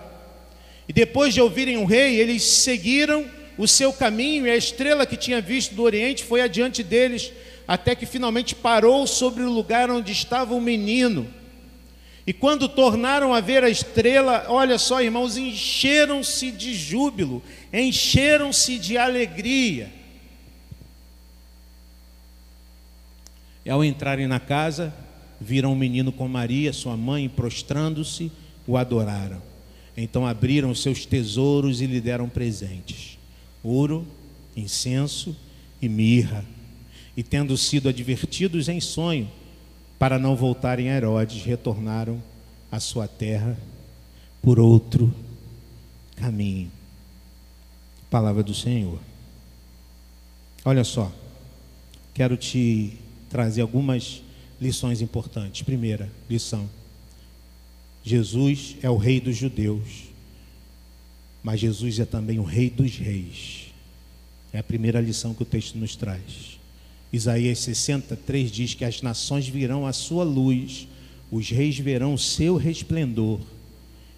E 0.87 0.93
depois 0.93 1.33
de 1.33 1.41
ouvirem 1.41 1.77
o 1.77 1.85
rei, 1.85 2.15
eles 2.15 2.43
seguiram 2.43 3.25
o 3.57 3.67
seu 3.67 3.93
caminho 3.93 4.47
e 4.47 4.49
a 4.49 4.57
estrela 4.57 5.05
que 5.05 5.15
tinha 5.15 5.39
visto 5.39 5.75
do 5.75 5.83
Oriente 5.83 6.23
foi 6.23 6.41
adiante 6.41 6.81
deles, 6.81 7.31
até 7.67 7.93
que 7.93 8.05
finalmente 8.05 8.55
parou 8.55 9.05
sobre 9.05 9.43
o 9.43 9.51
lugar 9.51 9.91
onde 9.91 10.11
estava 10.11 10.55
o 10.55 10.61
menino. 10.61 11.27
E 12.25 12.33
quando 12.33 12.67
tornaram 12.67 13.33
a 13.33 13.41
ver 13.41 13.63
a 13.63 13.69
estrela, 13.69 14.45
olha 14.47 14.77
só, 14.77 15.01
irmãos, 15.01 15.37
encheram-se 15.37 16.51
de 16.51 16.73
júbilo, 16.73 17.43
encheram-se 17.73 18.77
de 18.77 18.97
alegria. 18.97 19.98
E 23.69 23.71
ao 23.71 23.85
entrarem 23.85 24.25
na 24.25 24.39
casa, 24.39 24.91
viram 25.39 25.69
o 25.69 25.73
um 25.73 25.77
menino 25.77 26.11
com 26.11 26.27
Maria, 26.27 26.73
sua 26.73 26.97
mãe, 26.97 27.29
prostrando-se, 27.29 28.31
o 28.65 28.75
adoraram. 28.75 29.39
Então 29.95 30.25
abriram 30.25 30.73
seus 30.73 31.05
tesouros 31.05 31.79
e 31.79 31.85
lhe 31.85 32.01
deram 32.01 32.27
presentes: 32.27 33.19
ouro, 33.63 34.07
incenso 34.57 35.37
e 35.79 35.87
mirra. 35.87 36.43
E 37.15 37.21
tendo 37.21 37.55
sido 37.55 37.87
advertidos 37.87 38.67
em 38.69 38.81
sonho, 38.81 39.29
para 39.99 40.17
não 40.17 40.35
voltarem 40.35 40.89
a 40.89 40.95
Herodes, 40.95 41.43
retornaram 41.43 42.19
à 42.71 42.79
sua 42.79 43.07
terra 43.07 43.55
por 44.41 44.59
outro 44.59 45.13
caminho. 46.15 46.71
Palavra 48.09 48.41
do 48.41 48.55
Senhor. 48.55 48.97
Olha 50.65 50.83
só, 50.83 51.13
quero 52.15 52.35
te 52.35 52.97
trazer 53.29 53.61
algumas 53.61 54.21
lições 54.59 55.01
importantes. 55.01 55.61
Primeira 55.61 56.11
lição: 56.29 56.69
Jesus 58.03 58.75
é 58.81 58.89
o 58.89 58.97
Rei 58.97 59.19
dos 59.19 59.37
judeus, 59.37 60.05
mas 61.43 61.59
Jesus 61.59 61.99
é 61.99 62.05
também 62.05 62.39
o 62.39 62.43
Rei 62.43 62.69
dos 62.69 62.97
reis. 62.97 63.67
É 64.51 64.59
a 64.59 64.63
primeira 64.63 64.99
lição 64.99 65.33
que 65.33 65.43
o 65.43 65.45
texto 65.45 65.77
nos 65.77 65.95
traz. 65.95 66.59
Isaías 67.11 67.59
63 67.59 68.51
diz 68.51 68.73
que 68.73 68.85
as 68.85 69.01
nações 69.01 69.47
virão 69.47 69.85
a 69.85 69.93
sua 69.93 70.23
luz, 70.23 70.87
os 71.31 71.49
reis 71.49 71.77
verão 71.77 72.13
o 72.13 72.17
seu 72.17 72.55
resplendor. 72.55 73.39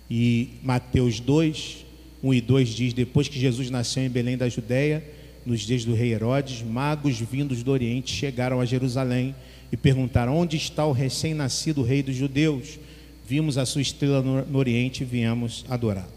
E 0.09 0.49
Mateus 0.61 1.19
2, 1.19 1.85
1 2.23 2.33
e 2.33 2.41
2 2.41 2.69
diz: 2.69 2.93
Depois 2.93 3.27
que 3.27 3.39
Jesus 3.39 3.69
nasceu 3.69 4.03
em 4.03 4.09
Belém 4.09 4.37
da 4.37 4.49
Judéia, 4.49 5.03
nos 5.45 5.61
dias 5.61 5.83
do 5.83 5.93
rei 5.93 6.13
Herodes, 6.13 6.61
magos 6.61 7.19
vindos 7.19 7.63
do 7.63 7.71
Oriente 7.71 8.13
chegaram 8.13 8.59
a 8.59 8.65
Jerusalém 8.65 9.35
e 9.71 9.77
perguntaram: 9.77 10.37
Onde 10.37 10.57
está 10.57 10.85
o 10.85 10.91
recém-nascido 10.91 11.83
rei 11.83 12.03
dos 12.03 12.15
judeus? 12.15 12.79
Vimos 13.25 13.57
a 13.57 13.65
sua 13.65 13.81
estrela 13.81 14.21
no, 14.21 14.45
no 14.45 14.59
Oriente 14.59 15.03
e 15.03 15.05
viemos 15.05 15.65
adorar. 15.69 16.07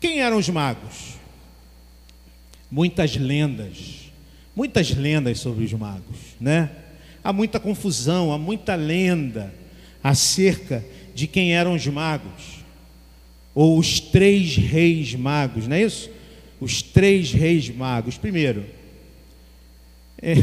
Quem 0.00 0.20
eram 0.20 0.38
os 0.38 0.48
magos? 0.48 1.14
Muitas 2.70 3.16
lendas, 3.16 4.10
muitas 4.54 4.90
lendas 4.90 5.38
sobre 5.38 5.64
os 5.64 5.72
magos, 5.72 6.18
né? 6.40 6.70
Há 7.22 7.32
muita 7.32 7.60
confusão, 7.60 8.32
há 8.32 8.38
muita 8.38 8.74
lenda 8.74 9.54
acerca 10.02 10.84
de 11.14 11.26
quem 11.26 11.54
eram 11.54 11.74
os 11.74 11.86
magos, 11.86 12.64
ou 13.54 13.78
os 13.78 14.00
três 14.00 14.56
reis 14.56 15.14
magos, 15.14 15.68
não 15.68 15.76
é 15.76 15.82
isso? 15.82 16.10
Os 16.64 16.82
três 16.82 17.30
reis 17.30 17.68
magos. 17.68 18.16
Primeiro, 18.16 18.64
é, 20.20 20.34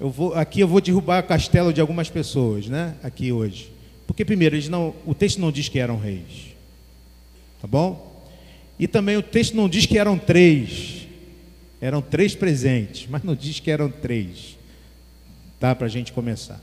eu 0.00 0.10
vou, 0.10 0.34
aqui 0.34 0.60
eu 0.60 0.66
vou 0.66 0.80
derrubar 0.80 1.22
o 1.22 1.26
castelo 1.26 1.72
de 1.72 1.80
algumas 1.80 2.10
pessoas, 2.10 2.66
né? 2.66 2.96
Aqui 3.02 3.30
hoje. 3.30 3.70
Porque 4.06 4.24
primeiro, 4.24 4.56
eles 4.56 4.68
não, 4.68 4.94
o 5.06 5.14
texto 5.14 5.38
não 5.38 5.52
diz 5.52 5.68
que 5.68 5.78
eram 5.78 5.96
reis. 5.96 6.52
Tá 7.60 7.68
bom? 7.68 8.26
E 8.78 8.88
também 8.88 9.16
o 9.16 9.22
texto 9.22 9.54
não 9.54 9.68
diz 9.68 9.86
que 9.86 9.96
eram 9.96 10.18
três. 10.18 11.06
Eram 11.80 12.02
três 12.02 12.34
presentes, 12.34 13.06
mas 13.08 13.22
não 13.22 13.36
diz 13.36 13.60
que 13.60 13.70
eram 13.70 13.88
três. 13.88 14.58
Tá? 15.60 15.74
Para 15.74 15.86
a 15.86 15.90
gente 15.90 16.12
começar. 16.12 16.60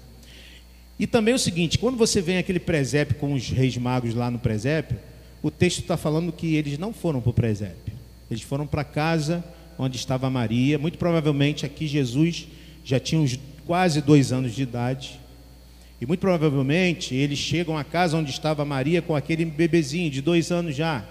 E 0.99 1.07
também 1.07 1.33
o 1.33 1.39
seguinte: 1.39 1.77
quando 1.77 1.97
você 1.97 2.21
vem 2.21 2.37
aquele 2.37 2.59
presépio 2.59 3.15
com 3.15 3.33
os 3.33 3.49
reis 3.49 3.77
magos 3.77 4.13
lá 4.13 4.29
no 4.29 4.39
presépio, 4.39 4.99
o 5.41 5.49
texto 5.49 5.79
está 5.79 5.95
falando 5.95 6.33
que 6.33 6.55
eles 6.55 6.77
não 6.77 6.91
foram 6.91 7.21
para 7.21 7.29
o 7.29 7.33
presépio. 7.33 7.98
Eles 8.29 8.43
foram 8.43 8.67
para 8.67 8.83
casa 8.83 9.43
onde 9.77 9.97
estava 9.97 10.29
Maria. 10.29 10.77
Muito 10.77 10.97
provavelmente 10.97 11.65
aqui 11.65 11.87
Jesus 11.87 12.47
já 12.83 12.99
tinha 12.99 13.21
uns 13.21 13.39
quase 13.65 14.01
dois 14.01 14.31
anos 14.31 14.53
de 14.53 14.63
idade. 14.63 15.19
E 16.01 16.05
muito 16.05 16.19
provavelmente 16.19 17.13
eles 17.13 17.39
chegam 17.39 17.77
à 17.77 17.83
casa 17.83 18.17
onde 18.17 18.29
estava 18.29 18.63
Maria 18.63 19.01
com 19.01 19.15
aquele 19.15 19.45
bebezinho 19.45 20.09
de 20.09 20.21
dois 20.21 20.51
anos 20.51 20.75
já. 20.75 21.03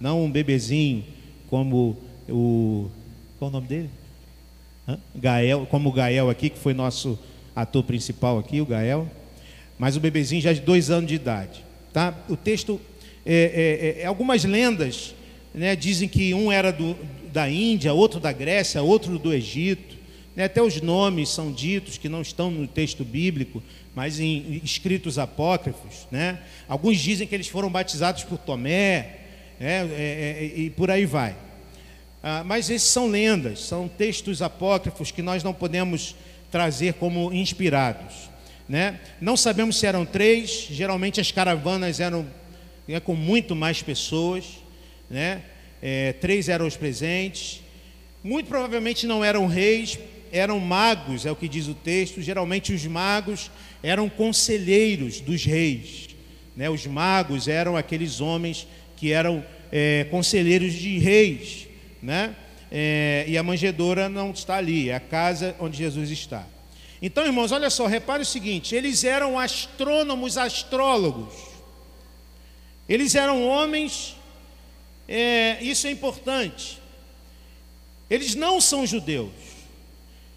Não 0.00 0.24
um 0.24 0.30
bebezinho 0.30 1.04
como 1.48 1.96
o. 2.28 2.88
Qual 3.38 3.50
o 3.50 3.52
nome 3.52 3.66
dele? 3.66 3.90
Hã? 4.88 4.98
Gael, 5.14 5.66
como 5.70 5.88
o 5.88 5.92
Gael 5.92 6.30
aqui, 6.30 6.50
que 6.50 6.58
foi 6.58 6.74
nosso 6.74 7.18
ator 7.54 7.82
principal 7.82 8.38
aqui, 8.38 8.60
o 8.60 8.66
Gael. 8.66 9.10
Mas 9.78 9.96
o 9.96 10.00
bebezinho 10.00 10.42
já 10.42 10.52
de 10.52 10.60
dois 10.60 10.90
anos 10.90 11.08
de 11.08 11.14
idade. 11.16 11.64
Tá? 11.92 12.14
O 12.28 12.36
texto, 12.36 12.80
é, 13.26 13.96
é, 13.98 14.02
é, 14.02 14.06
algumas 14.06 14.44
lendas 14.44 15.14
né, 15.54 15.74
dizem 15.74 16.08
que 16.08 16.32
um 16.34 16.50
era 16.50 16.72
do, 16.72 16.96
da 17.32 17.48
Índia, 17.48 17.92
outro 17.92 18.20
da 18.20 18.32
Grécia, 18.32 18.82
outro 18.82 19.18
do 19.18 19.32
Egito. 19.32 19.96
Né, 20.34 20.44
até 20.44 20.62
os 20.62 20.80
nomes 20.80 21.28
são 21.28 21.52
ditos 21.52 21.98
que 21.98 22.08
não 22.08 22.22
estão 22.22 22.50
no 22.50 22.66
texto 22.66 23.04
bíblico, 23.04 23.62
mas 23.94 24.20
em 24.20 24.60
escritos 24.64 25.18
apócrifos. 25.18 26.06
Né? 26.10 26.38
Alguns 26.68 26.98
dizem 26.98 27.26
que 27.26 27.34
eles 27.34 27.48
foram 27.48 27.70
batizados 27.70 28.24
por 28.24 28.38
Tomé, 28.38 29.18
né, 29.58 29.86
é, 29.92 30.50
é, 30.54 30.58
e 30.58 30.70
por 30.70 30.90
aí 30.90 31.04
vai. 31.04 31.36
Ah, 32.22 32.44
mas 32.44 32.68
esses 32.68 32.88
são 32.88 33.08
lendas, 33.08 33.60
são 33.60 33.88
textos 33.88 34.42
apócrifos 34.42 35.10
que 35.10 35.22
nós 35.22 35.42
não 35.42 35.54
podemos 35.54 36.14
trazer 36.50 36.94
como 36.94 37.32
inspirados. 37.32 38.28
Né? 38.68 39.00
Não 39.20 39.36
sabemos 39.36 39.78
se 39.78 39.86
eram 39.86 40.04
três, 40.04 40.68
geralmente 40.70 41.20
as 41.20 41.32
caravanas 41.32 41.98
eram 41.98 42.26
é, 42.86 43.00
com 43.00 43.14
muito 43.14 43.56
mais 43.56 43.82
pessoas, 43.82 44.59
né? 45.10 45.42
É, 45.82 46.12
três 46.14 46.48
eram 46.48 46.66
os 46.66 46.76
presentes, 46.76 47.60
muito 48.22 48.46
provavelmente 48.46 49.06
não 49.06 49.24
eram 49.24 49.46
reis, 49.46 49.98
eram 50.30 50.60
magos, 50.60 51.26
é 51.26 51.32
o 51.32 51.36
que 51.36 51.48
diz 51.48 51.66
o 51.66 51.74
texto. 51.74 52.22
Geralmente 52.22 52.72
os 52.72 52.86
magos 52.86 53.50
eram 53.82 54.08
conselheiros 54.08 55.20
dos 55.20 55.44
reis, 55.44 56.10
né? 56.56 56.70
Os 56.70 56.86
magos 56.86 57.48
eram 57.48 57.76
aqueles 57.76 58.20
homens 58.20 58.66
que 58.96 59.12
eram 59.12 59.44
é, 59.72 60.06
conselheiros 60.10 60.74
de 60.74 60.98
reis, 60.98 61.66
né? 62.02 62.36
É, 62.70 63.24
e 63.26 63.36
a 63.36 63.42
manjedoura 63.42 64.08
não 64.08 64.30
está 64.30 64.56
ali, 64.56 64.90
é 64.90 64.94
a 64.94 65.00
casa 65.00 65.56
onde 65.58 65.78
Jesus 65.78 66.10
está. 66.10 66.46
Então, 67.02 67.24
irmãos, 67.24 67.50
olha 67.50 67.70
só, 67.70 67.86
repare 67.86 68.22
o 68.22 68.26
seguinte: 68.26 68.74
eles 68.74 69.02
eram 69.02 69.38
astrônomos, 69.38 70.36
astrólogos, 70.36 71.34
eles 72.88 73.14
eram 73.14 73.44
homens, 73.44 74.14
é, 75.12 75.58
isso 75.60 75.88
é 75.88 75.90
importante, 75.90 76.78
eles 78.08 78.36
não 78.36 78.60
são 78.60 78.86
judeus, 78.86 79.32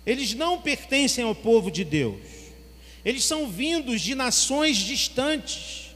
eles 0.04 0.34
não 0.34 0.60
pertencem 0.60 1.24
ao 1.24 1.36
povo 1.36 1.70
de 1.70 1.84
Deus, 1.84 2.20
eles 3.06 3.24
são 3.24 3.48
vindos 3.48 4.02
de 4.02 4.16
nações 4.16 4.78
distantes. 4.78 5.92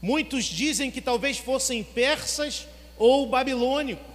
Muitos 0.00 0.44
dizem 0.46 0.90
que 0.90 1.02
talvez 1.02 1.36
fossem 1.36 1.82
persas 1.82 2.66
ou 2.96 3.26
babilônicos, 3.26 4.06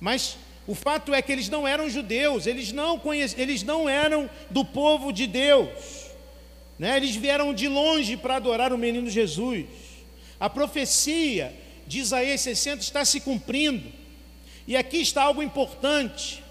mas 0.00 0.36
o 0.66 0.74
fato 0.74 1.14
é 1.14 1.22
que 1.22 1.30
eles 1.30 1.48
não 1.48 1.68
eram 1.68 1.88
judeus, 1.88 2.44
eles 2.46 2.72
não, 2.72 3.00
eles 3.36 3.62
não 3.62 3.88
eram 3.88 4.28
do 4.50 4.64
povo 4.64 5.12
de 5.12 5.28
Deus, 5.28 5.70
né? 6.76 6.96
eles 6.96 7.14
vieram 7.14 7.54
de 7.54 7.68
longe 7.68 8.16
para 8.16 8.34
adorar 8.34 8.72
o 8.72 8.78
menino 8.78 9.08
Jesus. 9.08 9.66
A 10.40 10.48
profecia 10.48 11.54
de 11.86 11.98
Isaías 11.98 12.40
60 12.40 12.82
está 12.82 13.04
se 13.04 13.20
cumprindo, 13.20 13.92
e 14.66 14.74
aqui 14.74 14.96
está 14.96 15.22
algo 15.22 15.42
importante. 15.42 16.42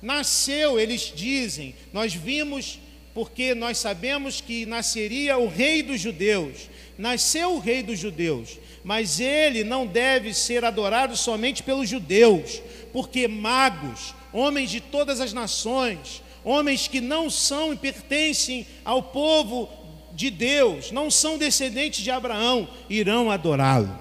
Nasceu, 0.00 0.78
eles 0.78 1.12
dizem, 1.14 1.74
nós 1.92 2.14
vimos, 2.14 2.78
porque 3.12 3.54
nós 3.54 3.78
sabemos 3.78 4.40
que 4.40 4.64
nasceria 4.64 5.36
o 5.38 5.48
rei 5.48 5.82
dos 5.82 6.00
judeus. 6.00 6.68
Nasceu 6.96 7.54
o 7.54 7.58
rei 7.58 7.82
dos 7.82 7.98
judeus, 7.98 8.58
mas 8.84 9.18
ele 9.18 9.64
não 9.64 9.86
deve 9.86 10.32
ser 10.32 10.64
adorado 10.64 11.16
somente 11.16 11.62
pelos 11.62 11.88
judeus, 11.88 12.62
porque 12.92 13.26
magos, 13.26 14.14
homens 14.32 14.70
de 14.70 14.80
todas 14.80 15.20
as 15.20 15.32
nações, 15.32 16.22
homens 16.44 16.86
que 16.86 17.00
não 17.00 17.30
são 17.30 17.72
e 17.72 17.76
pertencem 17.76 18.66
ao 18.84 19.02
povo 19.02 19.68
de 20.22 20.30
Deus, 20.30 20.92
não 20.92 21.10
são 21.10 21.36
descendentes 21.36 22.04
de 22.04 22.10
Abraão, 22.10 22.68
irão 22.88 23.28
adorá-lo. 23.28 23.98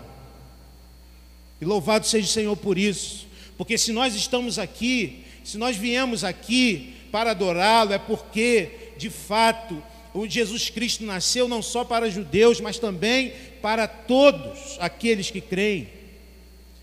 E 1.60 1.66
louvado 1.66 2.06
seja 2.06 2.28
o 2.28 2.30
Senhor 2.30 2.56
por 2.56 2.78
isso, 2.78 3.26
porque 3.58 3.76
se 3.78 3.92
nós 3.92 4.14
estamos 4.14 4.60
aqui, 4.60 5.24
se 5.44 5.58
nós 5.58 5.76
viemos 5.76 6.24
aqui 6.24 6.94
para 7.12 7.32
adorá-lo, 7.32 7.94
é 7.94 7.98
porque, 7.98 8.94
de 8.98 9.10
fato, 9.10 9.82
o 10.14 10.28
Jesus 10.28 10.70
Cristo 10.70 11.04
nasceu 11.04 11.48
não 11.48 11.62
só 11.62 11.84
para 11.84 12.10
judeus, 12.10 12.62
mas 12.62 12.78
também 12.78 13.34
para 13.60 13.88
todos 13.88 14.78
aqueles 14.80 15.32
que 15.32 15.42
creem. 15.42 15.90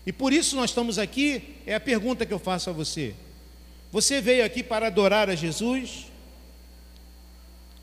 E 0.05 0.11
por 0.11 0.33
isso 0.33 0.55
nós 0.55 0.71
estamos 0.71 0.99
aqui, 0.99 1.41
é 1.65 1.75
a 1.75 1.79
pergunta 1.79 2.25
que 2.25 2.33
eu 2.33 2.39
faço 2.39 2.69
a 2.69 2.73
você. 2.73 3.15
Você 3.89 4.19
veio 4.19 4.43
aqui 4.43 4.61
para 4.61 4.87
adorar 4.87 5.29
a 5.29 5.35
Jesus? 5.35 6.07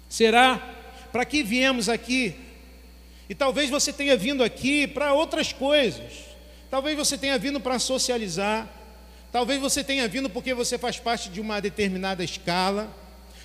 Será? 0.09 0.76
Para 1.17 1.25
que 1.25 1.43
viemos 1.43 1.89
aqui? 1.89 2.35
E 3.27 3.35
talvez 3.35 3.71
você 3.71 3.91
tenha 3.91 4.15
vindo 4.19 4.45
aqui 4.45 4.87
para 4.87 5.15
outras 5.15 5.51
coisas. 5.51 6.13
Talvez 6.71 6.95
você 6.95 7.17
tenha 7.17 7.39
vindo 7.39 7.59
para 7.59 7.79
socializar. 7.79 8.69
Talvez 9.33 9.59
você 9.59 9.83
tenha 9.83 10.07
vindo 10.07 10.29
porque 10.29 10.53
você 10.53 10.77
faz 10.77 10.99
parte 10.99 11.31
de 11.31 11.41
uma 11.41 11.59
determinada 11.59 12.23
escala. 12.23 12.95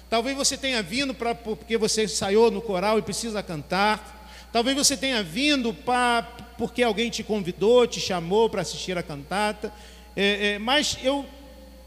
Talvez 0.09 0.35
você 0.35 0.57
tenha 0.57 0.83
vindo 0.83 1.13
pra, 1.13 1.33
porque 1.33 1.77
você 1.77 2.03
ensaiou 2.03 2.51
no 2.51 2.61
coral 2.61 2.99
e 2.99 3.01
precisa 3.01 3.41
cantar. 3.41 4.49
Talvez 4.51 4.75
você 4.75 4.97
tenha 4.97 5.23
vindo 5.23 5.73
pra, 5.73 6.23
porque 6.57 6.83
alguém 6.83 7.09
te 7.09 7.23
convidou, 7.23 7.87
te 7.87 8.01
chamou 8.01 8.49
para 8.49 8.63
assistir 8.63 8.97
a 8.97 9.01
cantata. 9.01 9.71
É, 10.13 10.55
é, 10.55 10.59
mas 10.59 10.97
eu 11.01 11.25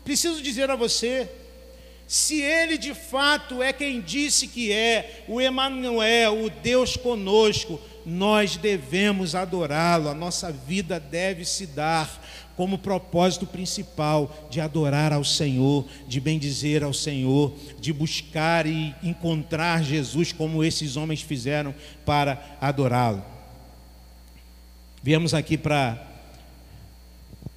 preciso 0.03 0.41
dizer 0.41 0.71
a 0.71 0.77
você: 0.77 1.31
se 2.15 2.41
ele 2.41 2.79
de 2.79 2.95
fato 2.95 3.61
é 3.61 3.73
quem 3.73 4.01
disse 4.01 4.47
que 4.47 4.71
é, 4.71 5.25
o 5.27 5.41
Emanuel, 5.41 6.45
o 6.45 6.49
Deus 6.49 6.97
conosco, 6.97 7.81
nós 8.07 8.57
devemos 8.57 9.35
adorá-lo, 9.35 10.09
a 10.09 10.15
nossa 10.15 10.53
vida 10.53 11.01
deve 11.01 11.45
se 11.45 11.67
dar 11.67 12.23
como 12.57 12.79
propósito 12.79 13.49
principal 13.49 14.47
de 14.49 14.61
adorar 14.61 15.13
ao 15.13 15.25
Senhor, 15.25 15.89
de 16.07 16.21
bendizer 16.21 16.85
ao 16.85 16.95
Senhor, 16.95 17.53
de 17.81 17.93
buscar 17.93 18.65
e 18.65 18.95
encontrar 19.03 19.83
Jesus 19.83 20.31
como 20.31 20.63
esses 20.63 20.97
homens 20.97 21.21
fizeram 21.21 21.75
para 22.07 22.57
adorá-lo. 22.61 23.25
Viemos 25.03 25.35
aqui 25.35 25.59
para 25.59 26.14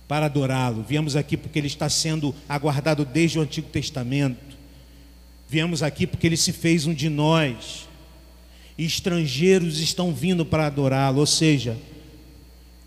para 0.08 0.28
adorá-lo. 0.28 0.86
Viemos 0.88 1.16
aqui 1.16 1.36
porque 1.36 1.60
ele 1.60 1.68
está 1.68 1.90
sendo 1.90 2.34
aguardado 2.48 3.04
desde 3.04 3.40
o 3.40 3.42
Antigo 3.42 3.68
Testamento. 3.70 4.58
Viemos 5.50 5.84
aqui 5.84 6.08
porque 6.08 6.28
ele 6.28 6.38
se 6.38 6.52
fez 6.52 6.86
um 6.86 6.94
de 6.94 7.10
nós. 7.10 7.88
E 8.78 8.86
estrangeiros 8.86 9.80
estão 9.80 10.14
vindo 10.14 10.46
para 10.46 10.68
adorá-lo, 10.68 11.20
ou 11.20 11.26
seja, 11.26 11.76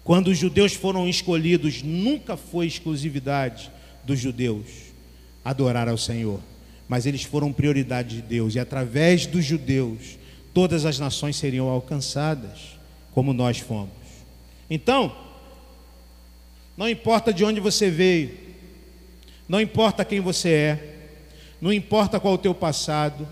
quando 0.04 0.28
os 0.28 0.38
judeus 0.38 0.72
foram 0.72 1.08
escolhidos, 1.08 1.82
nunca 1.82 2.36
foi 2.36 2.66
exclusividade 2.66 3.70
dos 4.04 4.18
judeus 4.18 4.66
adorar 5.44 5.88
ao 5.88 5.98
Senhor, 5.98 6.40
mas 6.88 7.06
eles 7.06 7.22
foram 7.22 7.52
prioridade 7.52 8.16
de 8.16 8.22
Deus, 8.22 8.54
e 8.54 8.60
através 8.60 9.26
dos 9.26 9.44
judeus, 9.44 10.16
todas 10.54 10.84
as 10.84 10.98
nações 10.98 11.36
seriam 11.36 11.68
alcançadas, 11.68 12.78
como 13.12 13.32
nós 13.32 13.58
fomos. 13.58 13.90
Então, 14.68 15.12
não 16.80 16.88
importa 16.88 17.30
de 17.30 17.44
onde 17.44 17.60
você 17.60 17.90
veio, 17.90 18.30
não 19.46 19.60
importa 19.60 20.02
quem 20.02 20.18
você 20.18 20.48
é, 20.48 20.94
não 21.60 21.70
importa 21.70 22.18
qual 22.18 22.32
o 22.32 22.38
teu 22.38 22.54
passado, 22.54 23.28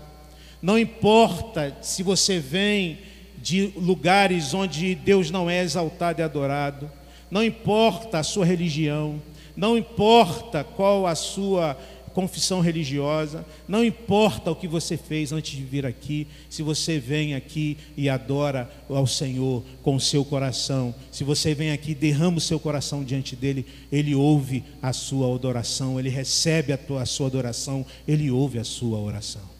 não 0.61 0.77
importa 0.77 1.75
se 1.81 2.03
você 2.03 2.37
vem 2.37 2.99
de 3.39 3.73
lugares 3.75 4.53
onde 4.53 4.93
Deus 4.93 5.31
não 5.31 5.49
é 5.49 5.63
exaltado 5.63 6.21
e 6.21 6.23
adorado, 6.23 6.91
não 7.31 7.43
importa 7.43 8.19
a 8.19 8.23
sua 8.23 8.45
religião, 8.45 9.19
não 9.57 9.75
importa 9.75 10.63
qual 10.63 11.07
a 11.07 11.15
sua 11.15 11.75
confissão 12.09 12.61
religiosa, 12.61 13.45
não 13.67 13.83
importa 13.83 14.51
o 14.51 14.55
que 14.55 14.67
você 14.67 14.97
fez 14.97 15.31
antes 15.31 15.57
de 15.57 15.63
vir 15.63 15.85
aqui, 15.85 16.27
se 16.49 16.61
você 16.61 16.99
vem 16.99 17.35
aqui 17.35 17.77
e 17.95 18.09
adora 18.09 18.69
ao 18.89 19.07
Senhor 19.07 19.63
com 19.83 19.95
o 19.95 19.99
seu 19.99 20.25
coração, 20.25 20.93
se 21.11 21.23
você 21.23 21.53
vem 21.53 21.71
aqui 21.71 21.91
e 21.91 21.95
derrama 21.95 22.37
o 22.37 22.41
seu 22.41 22.59
coração 22.59 23.03
diante 23.03 23.35
dele, 23.35 23.65
ele 23.91 24.15
ouve 24.15 24.63
a 24.81 24.91
sua 24.93 25.33
adoração, 25.33 25.99
ele 25.99 26.09
recebe 26.09 26.73
a, 26.73 26.77
tua, 26.77 27.03
a 27.03 27.05
sua 27.05 27.27
adoração, 27.27 27.85
ele 28.07 28.31
ouve 28.31 28.59
a 28.59 28.63
sua 28.63 28.99
oração. 28.99 29.59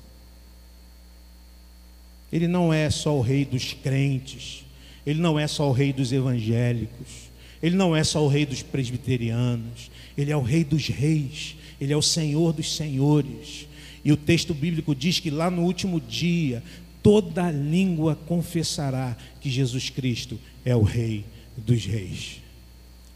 Ele 2.32 2.48
não 2.48 2.74
é 2.74 2.90
só 2.90 3.16
o 3.18 3.22
rei 3.22 3.44
dos 3.44 3.74
crentes, 3.74 4.64
ele 5.06 5.20
não 5.20 5.40
é 5.40 5.48
só 5.48 5.68
o 5.68 5.72
rei 5.72 5.92
dos 5.92 6.12
evangélicos, 6.12 7.30
ele 7.62 7.76
não 7.76 7.96
é 7.96 8.04
só 8.04 8.24
o 8.24 8.28
rei 8.28 8.46
dos 8.46 8.62
presbiterianos, 8.62 9.92
ele 10.18 10.32
é 10.32 10.38
o 10.38 10.42
rei 10.42 10.64
dos 10.64 10.88
reis, 10.88 11.56
ele 11.80 11.94
é 11.94 11.98
o 11.98 12.02
senhor 12.02 12.54
dos 12.54 12.76
senhores. 12.76 13.68
E 14.04 14.12
o 14.12 14.18
texto 14.18 14.54
bíblico 14.54 14.96
diz 14.96 15.20
que 15.20 15.30
lá 15.30 15.50
no 15.50 15.64
último 15.64 16.00
dia, 16.00 16.64
toda 17.04 17.52
língua 17.52 18.16
confessará 18.16 19.18
que 19.42 19.50
Jesus 19.50 19.90
Cristo 19.90 20.40
é 20.64 20.76
o 20.76 20.82
rei 20.82 21.26
dos 21.58 21.86
reis. 21.86 22.42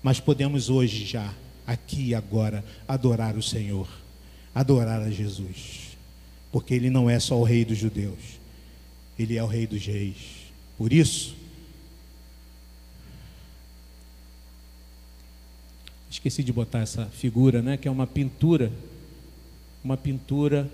Mas 0.02 0.19
podemos 0.19 0.69
hoje 0.69 1.06
já, 1.06 1.34
aqui 1.65 2.10
e 2.10 2.15
agora, 2.15 2.63
adorar 2.88 3.38
o 3.38 3.43
Senhor, 3.43 3.88
adorar 4.54 5.02
a 5.02 5.10
Jesus, 5.10 5.97
porque 6.52 6.73
ele 6.73 6.89
não 6.89 7.10
é 7.10 7.19
só 7.19 7.39
o 7.39 7.43
rei 7.43 7.63
dos 7.63 7.78
judeus 7.78 8.43
ele 9.17 9.38
é 9.38 9.43
o 9.43 9.47
Rei 9.47 9.67
dos 9.67 9.86
Reis. 9.86 10.15
Por 10.78 10.91
isso, 10.91 11.36
esqueci 16.13 16.43
de 16.43 16.54
botar 16.54 16.80
essa 16.80 17.08
figura, 17.08 17.60
né, 17.60 17.76
que 17.76 17.88
é 17.88 17.91
uma 17.91 18.06
pintura, 18.06 18.71
uma 19.84 19.97
pintura 19.97 20.71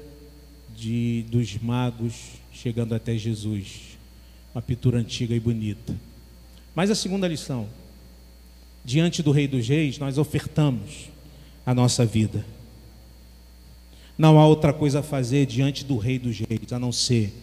de 0.76 1.24
dos 1.30 1.58
magos 1.60 2.14
chegando 2.52 2.94
até 2.94 3.18
Jesus, 3.18 3.98
uma 4.54 4.62
pintura 4.62 4.98
antiga 5.00 5.34
e 5.34 5.40
bonita. 5.40 5.96
Mas 6.76 6.92
a 6.92 6.96
segunda 6.96 7.26
lição 7.26 7.70
diante 8.84 9.24
do 9.24 9.32
Rei 9.32 9.48
dos 9.48 9.66
Reis, 9.66 9.98
nós 9.98 10.18
ofertamos 10.18 11.10
a 11.66 11.74
nossa 11.74 12.06
vida. 12.06 12.46
Não 14.18 14.38
há 14.38 14.46
outra 14.46 14.74
coisa 14.74 15.00
a 15.00 15.04
fazer 15.04 15.46
diante 15.46 15.86
do 15.86 15.98
Rei 15.98 16.20
dos 16.20 16.38
Reis 16.38 16.74
a 16.74 16.78
não 16.80 16.92
ser 16.92 17.34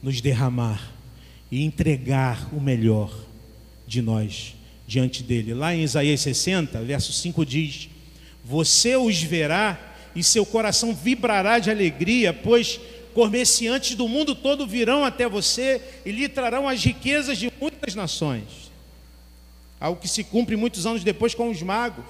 nos 0.00 0.20
derramar 0.20 0.92
e 1.50 1.64
entregar 1.64 2.48
o 2.54 2.60
melhor 2.60 3.12
de 3.88 4.00
nós 4.00 4.54
diante 4.90 5.22
dele. 5.22 5.54
Lá 5.54 5.72
em 5.72 5.84
Isaías 5.84 6.20
60, 6.20 6.80
verso 6.82 7.12
5 7.12 7.46
diz: 7.46 7.88
Você 8.44 8.96
os 8.96 9.22
verá 9.22 9.78
e 10.16 10.24
seu 10.24 10.44
coração 10.44 10.92
vibrará 10.92 11.60
de 11.60 11.70
alegria, 11.70 12.32
pois 12.32 12.80
comerciantes 13.14 13.94
do 13.94 14.08
mundo 14.08 14.34
todo 14.34 14.66
virão 14.66 15.04
até 15.04 15.28
você 15.28 15.80
e 16.04 16.10
lhe 16.10 16.28
trarão 16.28 16.68
as 16.68 16.82
riquezas 16.82 17.38
de 17.38 17.52
muitas 17.60 17.94
nações. 17.94 18.42
Algo 19.80 20.00
que 20.00 20.08
se 20.08 20.24
cumpre 20.24 20.56
muitos 20.56 20.84
anos 20.84 21.04
depois 21.04 21.34
com 21.34 21.48
os 21.48 21.62
magos. 21.62 22.04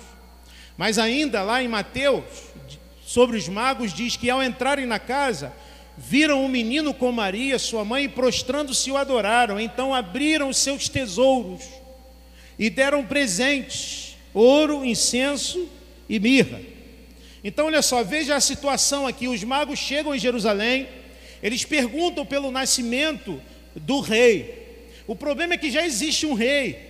Mas 0.77 0.99
ainda 0.99 1.43
lá 1.43 1.62
em 1.62 1.69
Mateus, 1.69 2.25
sobre 3.05 3.37
os 3.37 3.47
magos, 3.47 3.93
diz 3.93 4.16
que 4.16 4.31
ao 4.31 4.43
entrarem 4.43 4.87
na 4.87 4.99
casa, 4.99 5.53
viram 5.99 6.43
um 6.43 6.49
menino 6.49 6.95
com 6.95 7.12
Maria, 7.12 7.59
sua 7.59 7.85
mãe, 7.85 8.05
e 8.05 8.09
prostrando-se 8.09 8.90
o 8.90 8.97
adoraram. 8.97 9.61
Então 9.61 9.95
abriram 9.95 10.51
seus 10.53 10.88
tesouros 10.88 11.80
e 12.61 12.68
deram 12.68 13.03
presentes: 13.03 14.18
ouro, 14.35 14.85
incenso 14.85 15.66
e 16.07 16.20
mirra. 16.20 16.61
Então, 17.42 17.66
olha 17.66 17.81
só, 17.81 18.05
veja 18.05 18.37
a 18.37 18.40
situação 18.40 19.07
aqui: 19.07 19.27
os 19.27 19.42
magos 19.42 19.79
chegam 19.79 20.14
em 20.14 20.18
Jerusalém, 20.18 20.87
eles 21.42 21.64
perguntam 21.64 22.27
pelo 22.27 22.51
nascimento 22.51 23.40
do 23.75 24.01
rei. 24.01 24.85
O 25.07 25.16
problema 25.16 25.55
é 25.55 25.57
que 25.57 25.70
já 25.70 25.85
existe 25.85 26.27
um 26.27 26.35
rei. 26.35 26.88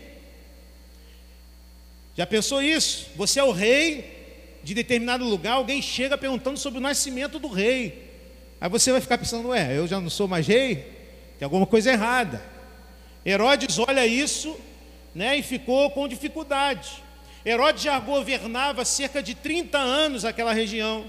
Já 2.17 2.27
pensou 2.27 2.61
isso? 2.61 3.07
Você 3.15 3.39
é 3.39 3.45
o 3.45 3.53
rei 3.53 4.19
de 4.63 4.75
determinado 4.75 5.25
lugar, 5.25 5.53
alguém 5.53 5.81
chega 5.81 6.19
perguntando 6.19 6.59
sobre 6.59 6.81
o 6.81 6.83
nascimento 6.83 7.39
do 7.39 7.49
rei. 7.49 8.11
Aí 8.61 8.69
você 8.69 8.93
vai 8.93 9.01
ficar 9.01 9.17
pensando, 9.17 9.49
ué, 9.49 9.79
eu 9.79 9.87
já 9.87 10.01
não 10.01 10.11
sou 10.11 10.29
mais 10.29 10.47
rei? 10.47 10.77
Tem 11.39 11.47
alguma 11.47 11.65
coisa 11.65 11.93
errada. 11.93 12.45
Herodes 13.25 13.79
olha 13.79 14.07
isso 14.07 14.55
né, 15.15 15.37
e 15.37 15.43
ficou 15.43 15.91
com 15.91 16.09
dificuldade. 16.09 17.03
Herodes 17.45 17.83
já 17.83 17.99
governava 17.99 18.85
cerca 18.85 19.23
de 19.23 19.35
30 19.35 19.79
anos 19.79 20.25
aquela 20.25 20.53
região. 20.53 21.07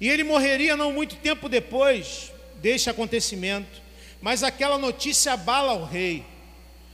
E 0.00 0.08
ele 0.08 0.24
morreria 0.24 0.76
não 0.76 0.92
muito 0.92 1.16
tempo 1.16 1.48
depois 1.48 2.32
deste 2.56 2.90
acontecimento. 2.90 3.80
Mas 4.20 4.42
aquela 4.42 4.78
notícia 4.78 5.32
abala 5.32 5.74
o 5.74 5.84
rei. 5.84 6.24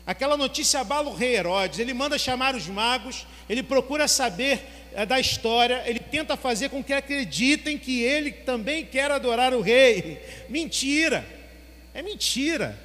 Aquela 0.06 0.36
notícia 0.36 0.80
abala 0.80 1.08
o 1.08 1.14
rei 1.14 1.36
Herodes. 1.36 1.78
Ele 1.78 1.94
manda 1.94 2.18
chamar 2.18 2.54
os 2.54 2.66
magos, 2.66 3.26
ele 3.48 3.62
procura 3.62 4.06
saber 4.06 4.64
é, 4.92 5.04
da 5.04 5.18
história, 5.18 5.82
ele 5.86 5.98
tenta 5.98 6.36
fazer 6.36 6.68
com 6.68 6.82
que 6.82 6.92
acreditem 6.92 7.78
que 7.78 8.02
ele 8.02 8.30
também 8.30 8.84
quer 8.84 9.10
adorar 9.10 9.54
o 9.54 9.60
rei. 9.60 10.22
Mentira, 10.48 11.26
é 11.92 12.02
mentira. 12.02 12.78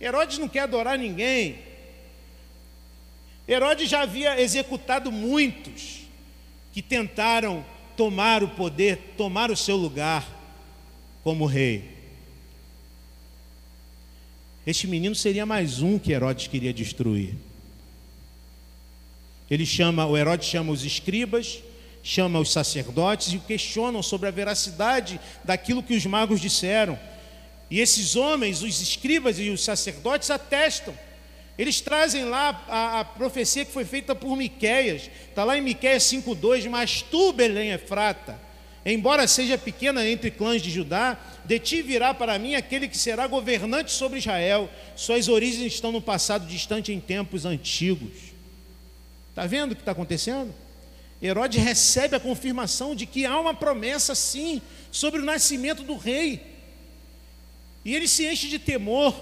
Herodes 0.00 0.38
não 0.38 0.48
quer 0.48 0.60
adorar 0.60 0.98
ninguém. 0.98 1.65
Herodes 3.48 3.88
já 3.88 4.02
havia 4.02 4.40
executado 4.40 5.12
muitos 5.12 6.00
que 6.72 6.82
tentaram 6.82 7.64
tomar 7.96 8.42
o 8.42 8.48
poder, 8.48 9.14
tomar 9.16 9.50
o 9.50 9.56
seu 9.56 9.76
lugar 9.76 10.26
como 11.22 11.46
rei. 11.46 11.96
Este 14.66 14.86
menino 14.86 15.14
seria 15.14 15.46
mais 15.46 15.80
um 15.80 15.98
que 15.98 16.12
Herodes 16.12 16.48
queria 16.48 16.72
destruir. 16.72 17.36
Ele 19.48 19.64
chama, 19.64 20.04
o 20.06 20.16
Herodes 20.16 20.48
chama 20.48 20.72
os 20.72 20.84
escribas, 20.84 21.62
chama 22.02 22.40
os 22.40 22.50
sacerdotes 22.50 23.32
e 23.32 23.38
questionam 23.38 24.02
sobre 24.02 24.26
a 24.26 24.32
veracidade 24.32 25.20
daquilo 25.44 25.84
que 25.84 25.94
os 25.94 26.04
magos 26.04 26.40
disseram. 26.40 26.98
E 27.70 27.80
esses 27.80 28.16
homens, 28.16 28.62
os 28.62 28.80
escribas 28.80 29.38
e 29.38 29.50
os 29.50 29.62
sacerdotes, 29.62 30.30
atestam. 30.30 30.96
Eles 31.58 31.80
trazem 31.80 32.24
lá 32.24 32.64
a, 32.68 33.00
a 33.00 33.04
profecia 33.04 33.64
que 33.64 33.72
foi 33.72 33.84
feita 33.84 34.14
por 34.14 34.36
Miqueias. 34.36 35.10
Está 35.28 35.42
lá 35.42 35.56
em 35.56 35.62
Miqueias 35.62 36.02
5,2, 36.04 36.68
mas 36.68 37.00
tu, 37.02 37.32
Belém 37.32 37.70
Efrata, 37.70 38.38
embora 38.84 39.26
seja 39.26 39.56
pequena 39.56 40.06
entre 40.06 40.30
clãs 40.30 40.60
de 40.60 40.70
Judá, 40.70 41.18
de 41.44 41.58
ti 41.58 41.80
virá 41.80 42.12
para 42.12 42.38
mim 42.38 42.54
aquele 42.54 42.88
que 42.88 42.98
será 42.98 43.26
governante 43.26 43.90
sobre 43.90 44.18
Israel. 44.18 44.68
Suas 44.94 45.28
origens 45.28 45.72
estão 45.72 45.90
no 45.90 46.02
passado 46.02 46.46
distante 46.46 46.92
em 46.92 47.00
tempos 47.00 47.46
antigos. 47.46 48.12
Está 49.30 49.46
vendo 49.46 49.72
o 49.72 49.74
que 49.74 49.82
está 49.82 49.92
acontecendo? 49.92 50.54
Herodes 51.22 51.62
recebe 51.62 52.16
a 52.16 52.20
confirmação 52.20 52.94
de 52.94 53.06
que 53.06 53.24
há 53.24 53.40
uma 53.40 53.54
promessa, 53.54 54.14
sim, 54.14 54.60
sobre 54.92 55.20
o 55.22 55.24
nascimento 55.24 55.82
do 55.82 55.96
rei. 55.96 56.42
E 57.82 57.94
ele 57.94 58.06
se 58.06 58.26
enche 58.26 58.48
de 58.48 58.58
temor 58.58 59.14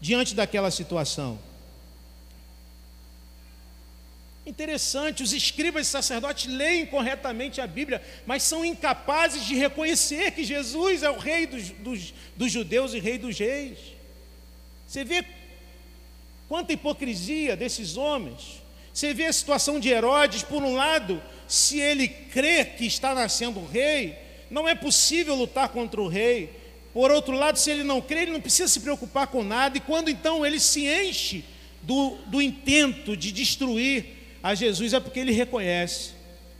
diante 0.00 0.34
daquela 0.34 0.70
situação. 0.70 1.38
Interessante, 4.46 5.22
os 5.22 5.32
escribas 5.32 5.86
e 5.86 5.90
sacerdotes 5.90 6.52
leem 6.52 6.86
corretamente 6.86 7.60
a 7.60 7.66
Bíblia, 7.66 8.02
mas 8.26 8.42
são 8.42 8.64
incapazes 8.64 9.44
de 9.44 9.54
reconhecer 9.54 10.32
que 10.32 10.42
Jesus 10.42 11.02
é 11.02 11.10
o 11.10 11.18
rei 11.18 11.46
dos, 11.46 11.70
dos, 11.70 12.14
dos 12.34 12.50
judeus 12.50 12.94
e 12.94 12.98
rei 12.98 13.18
dos 13.18 13.38
reis. 13.38 13.78
Você 14.88 15.04
vê 15.04 15.24
quanta 16.48 16.72
hipocrisia 16.72 17.54
desses 17.54 17.96
homens. 17.96 18.60
Você 18.92 19.14
vê 19.14 19.26
a 19.26 19.32
situação 19.32 19.78
de 19.78 19.88
Herodes, 19.88 20.42
por 20.42 20.62
um 20.64 20.74
lado, 20.74 21.22
se 21.46 21.78
ele 21.78 22.08
crê 22.08 22.64
que 22.64 22.86
está 22.86 23.14
nascendo 23.14 23.60
um 23.60 23.66
rei, 23.66 24.18
não 24.50 24.68
é 24.68 24.74
possível 24.74 25.36
lutar 25.36 25.68
contra 25.68 26.00
o 26.00 26.08
rei. 26.08 26.59
Por 26.92 27.10
outro 27.10 27.36
lado, 27.36 27.58
se 27.58 27.70
ele 27.70 27.84
não 27.84 28.00
crê, 28.00 28.22
ele 28.22 28.32
não 28.32 28.40
precisa 28.40 28.68
se 28.68 28.80
preocupar 28.80 29.28
com 29.28 29.44
nada, 29.44 29.78
e 29.78 29.80
quando 29.80 30.08
então 30.08 30.44
ele 30.44 30.58
se 30.58 30.86
enche 30.86 31.44
do, 31.82 32.16
do 32.26 32.42
intento 32.42 33.16
de 33.16 33.30
destruir 33.30 34.04
a 34.42 34.54
Jesus, 34.54 34.92
é 34.92 35.00
porque 35.00 35.20
ele 35.20 35.32
reconhece, 35.32 36.10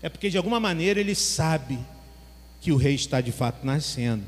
é 0.03 0.09
porque 0.09 0.31
de 0.31 0.37
alguma 0.37 0.61
maneira 0.61 1.01
ele 1.01 1.15
sabe 1.15 1.79
que 2.61 2.71
o 2.73 2.77
rei 2.77 2.95
está 2.95 3.21
de 3.21 3.33
fato 3.33 3.65
nascendo. 3.65 4.25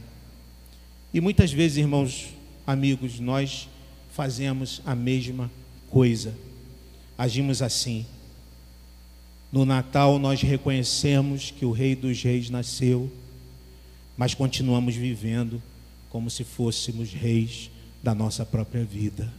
E 1.14 1.20
muitas 1.20 1.52
vezes, 1.52 1.78
irmãos, 1.78 2.28
amigos, 2.66 3.20
nós 3.20 3.68
fazemos 4.10 4.80
a 4.84 4.94
mesma 4.94 5.50
coisa 5.90 6.34
agimos 7.16 7.62
assim. 7.62 8.04
No 9.52 9.64
Natal 9.64 10.18
nós 10.18 10.40
reconhecemos 10.42 11.50
que 11.50 11.64
o 11.64 11.70
Rei 11.70 11.94
dos 11.94 12.20
Reis 12.22 12.50
nasceu, 12.50 13.10
mas 14.16 14.34
continuamos 14.34 14.96
vivendo 14.96 15.62
como 16.12 16.28
se 16.28 16.44
fôssemos 16.44 17.10
reis 17.10 17.70
da 18.02 18.14
nossa 18.14 18.44
própria 18.44 18.84
vida. 18.84 19.32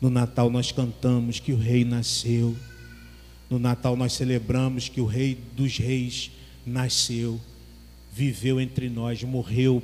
No 0.00 0.08
Natal 0.08 0.48
nós 0.48 0.70
cantamos 0.70 1.40
que 1.40 1.52
o 1.52 1.56
Rei 1.56 1.84
nasceu. 1.84 2.56
No 3.50 3.58
Natal 3.58 3.96
nós 3.96 4.12
celebramos 4.12 4.88
que 4.88 5.00
o 5.00 5.06
Rei 5.06 5.36
dos 5.56 5.76
Reis 5.78 6.30
nasceu, 6.64 7.40
viveu 8.12 8.60
entre 8.60 8.88
nós, 8.88 9.24
morreu 9.24 9.82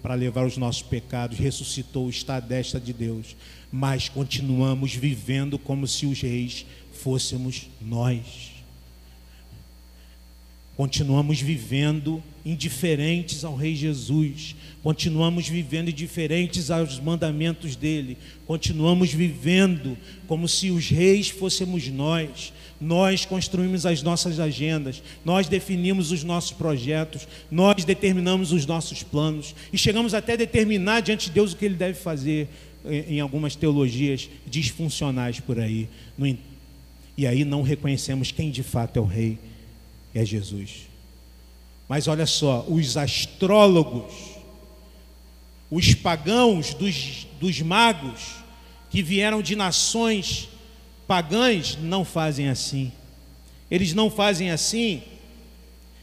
para 0.00 0.14
levar 0.14 0.46
os 0.46 0.56
nossos 0.56 0.82
pecados, 0.82 1.36
ressuscitou, 1.36 2.08
está 2.08 2.36
à 2.36 2.40
destra 2.40 2.78
de 2.78 2.92
Deus, 2.92 3.34
mas 3.72 4.08
continuamos 4.08 4.94
vivendo 4.94 5.58
como 5.58 5.84
se 5.84 6.06
os 6.06 6.20
reis 6.20 6.64
fôssemos 6.92 7.68
nós. 7.80 8.49
Continuamos 10.80 11.42
vivendo 11.42 12.22
indiferentes 12.42 13.44
ao 13.44 13.54
Rei 13.54 13.76
Jesus, 13.76 14.56
continuamos 14.82 15.46
vivendo 15.46 15.90
indiferentes 15.90 16.70
aos 16.70 16.98
mandamentos 16.98 17.76
dele, 17.76 18.16
continuamos 18.46 19.12
vivendo 19.12 19.94
como 20.26 20.48
se 20.48 20.70
os 20.70 20.88
reis 20.88 21.28
fôssemos 21.28 21.86
nós. 21.88 22.50
Nós 22.80 23.26
construímos 23.26 23.84
as 23.84 24.02
nossas 24.02 24.40
agendas, 24.40 25.02
nós 25.22 25.48
definimos 25.48 26.12
os 26.12 26.24
nossos 26.24 26.52
projetos, 26.52 27.28
nós 27.50 27.84
determinamos 27.84 28.50
os 28.50 28.64
nossos 28.64 29.02
planos. 29.02 29.54
E 29.70 29.76
chegamos 29.76 30.14
até 30.14 30.32
a 30.32 30.36
determinar 30.36 31.00
diante 31.00 31.26
de 31.26 31.32
Deus 31.32 31.52
o 31.52 31.56
que 31.58 31.66
ele 31.66 31.74
deve 31.74 31.98
fazer 31.98 32.48
em 32.86 33.20
algumas 33.20 33.54
teologias 33.54 34.30
disfuncionais 34.46 35.40
por 35.40 35.60
aí. 35.60 35.90
E 37.18 37.26
aí 37.26 37.44
não 37.44 37.60
reconhecemos 37.60 38.32
quem 38.32 38.50
de 38.50 38.62
fato 38.62 38.98
é 38.98 39.02
o 39.02 39.04
rei, 39.04 39.38
é 40.14 40.24
Jesus. 40.24 40.88
Mas 41.88 42.06
olha 42.08 42.26
só, 42.26 42.64
os 42.68 42.96
astrólogos, 42.96 44.12
os 45.70 45.94
pagãos 45.94 46.74
dos, 46.74 47.26
dos 47.40 47.60
magos, 47.60 48.20
que 48.90 49.02
vieram 49.02 49.42
de 49.42 49.54
nações 49.54 50.48
pagãs, 51.06 51.76
não 51.76 52.04
fazem 52.04 52.48
assim. 52.48 52.92
Eles 53.70 53.92
não 53.92 54.10
fazem 54.10 54.50
assim. 54.50 55.02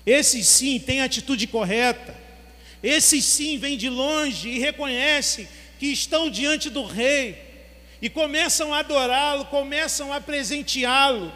Esses 0.05 0.47
sim 0.47 0.79
têm 0.79 1.01
atitude 1.01 1.47
correta. 1.47 2.15
Esses 2.83 3.23
sim 3.25 3.57
vêm 3.57 3.77
de 3.77 3.89
longe 3.89 4.49
e 4.49 4.59
reconhecem 4.59 5.47
que 5.79 5.87
estão 5.87 6.29
diante 6.29 6.69
do 6.69 6.83
rei 6.83 7.37
e 8.01 8.09
começam 8.09 8.73
a 8.73 8.79
adorá-lo, 8.79 9.45
começam 9.45 10.13
a 10.13 10.21
presenteá-lo 10.21 11.31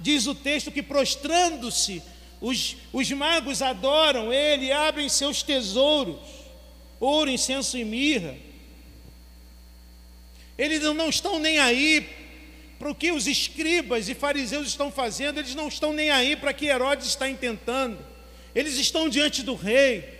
diz 0.00 0.26
o 0.26 0.34
texto 0.34 0.72
que 0.72 0.82
prostrando-se, 0.82 2.02
os, 2.40 2.76
os 2.92 3.10
magos 3.12 3.60
adoram 3.60 4.32
ele, 4.32 4.72
abrem 4.72 5.08
seus 5.08 5.42
tesouros, 5.42 6.18
ouro, 6.98 7.30
incenso 7.30 7.76
e 7.76 7.84
mirra. 7.84 8.34
Eles 10.56 10.82
não 10.82 11.08
estão 11.08 11.38
nem 11.38 11.58
aí 11.58 12.08
para 12.78 12.90
o 12.90 12.94
que 12.94 13.12
os 13.12 13.26
escribas 13.26 14.08
e 14.08 14.14
fariseus 14.14 14.68
estão 14.68 14.90
fazendo, 14.90 15.38
eles 15.38 15.54
não 15.54 15.68
estão 15.68 15.92
nem 15.92 16.10
aí 16.10 16.34
para 16.34 16.52
que 16.52 16.66
Herodes 16.66 17.08
está 17.08 17.28
intentando. 17.28 17.98
Eles 18.54 18.76
estão 18.76 19.08
diante 19.08 19.42
do 19.42 19.54
rei. 19.54 20.18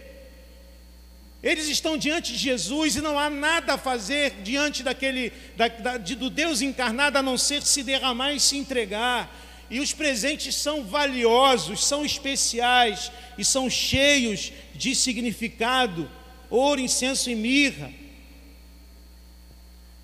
Eles 1.43 1.69
estão 1.69 1.97
diante 1.97 2.33
de 2.33 2.39
Jesus 2.39 2.97
e 2.97 3.01
não 3.01 3.19
há 3.19 3.31
nada 3.31 3.75
a 3.75 3.79
fazer 3.79 4.43
diante 4.43 4.83
daquele 4.83 5.33
da, 5.57 5.69
da, 5.69 5.97
de, 5.97 6.15
do 6.15 6.29
Deus 6.29 6.61
encarnado 6.61 7.17
a 7.17 7.23
não 7.23 7.39
ser 7.39 7.63
se 7.63 7.83
derramar 7.83 8.35
e 8.35 8.41
se 8.41 8.59
entregar. 8.59 9.35
E 9.71 9.79
os 9.79 9.93
presentes 9.93 10.57
são 10.57 10.85
valiosos, 10.85 11.85
são 11.85 12.05
especiais 12.05 13.13
e 13.39 13.45
são 13.45 13.71
cheios 13.71 14.53
de 14.75 14.95
significado: 14.97 16.11
ouro, 16.51 16.81
incenso 16.81 17.31
e 17.31 17.37
mirra. 17.37 17.93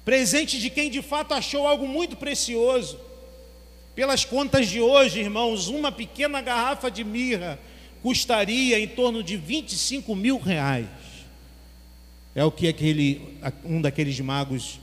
Presente 0.05 0.61
de 0.61 0.71
quem 0.71 0.89
de 0.89 1.03
fato 1.03 1.35
achou 1.35 1.67
algo 1.67 1.89
muito 1.89 2.17
precioso. 2.17 2.97
Pelas 3.97 4.25
contas 4.25 4.69
de 4.69 4.81
hoje, 4.81 5.19
irmãos, 5.19 5.67
uma 5.67 5.91
pequena 5.91 6.41
garrafa 6.41 6.89
de 6.89 7.03
mirra 7.03 7.59
custaria 8.03 8.79
em 8.79 8.87
torno 8.87 9.21
de 9.21 9.37
25 9.37 10.15
mil 10.15 10.39
reais. 10.39 10.87
É 12.37 12.45
o 12.45 12.53
que 12.53 12.69
aquele, 12.69 13.21
um 13.65 13.81
daqueles 13.81 14.21
magos 14.21 14.79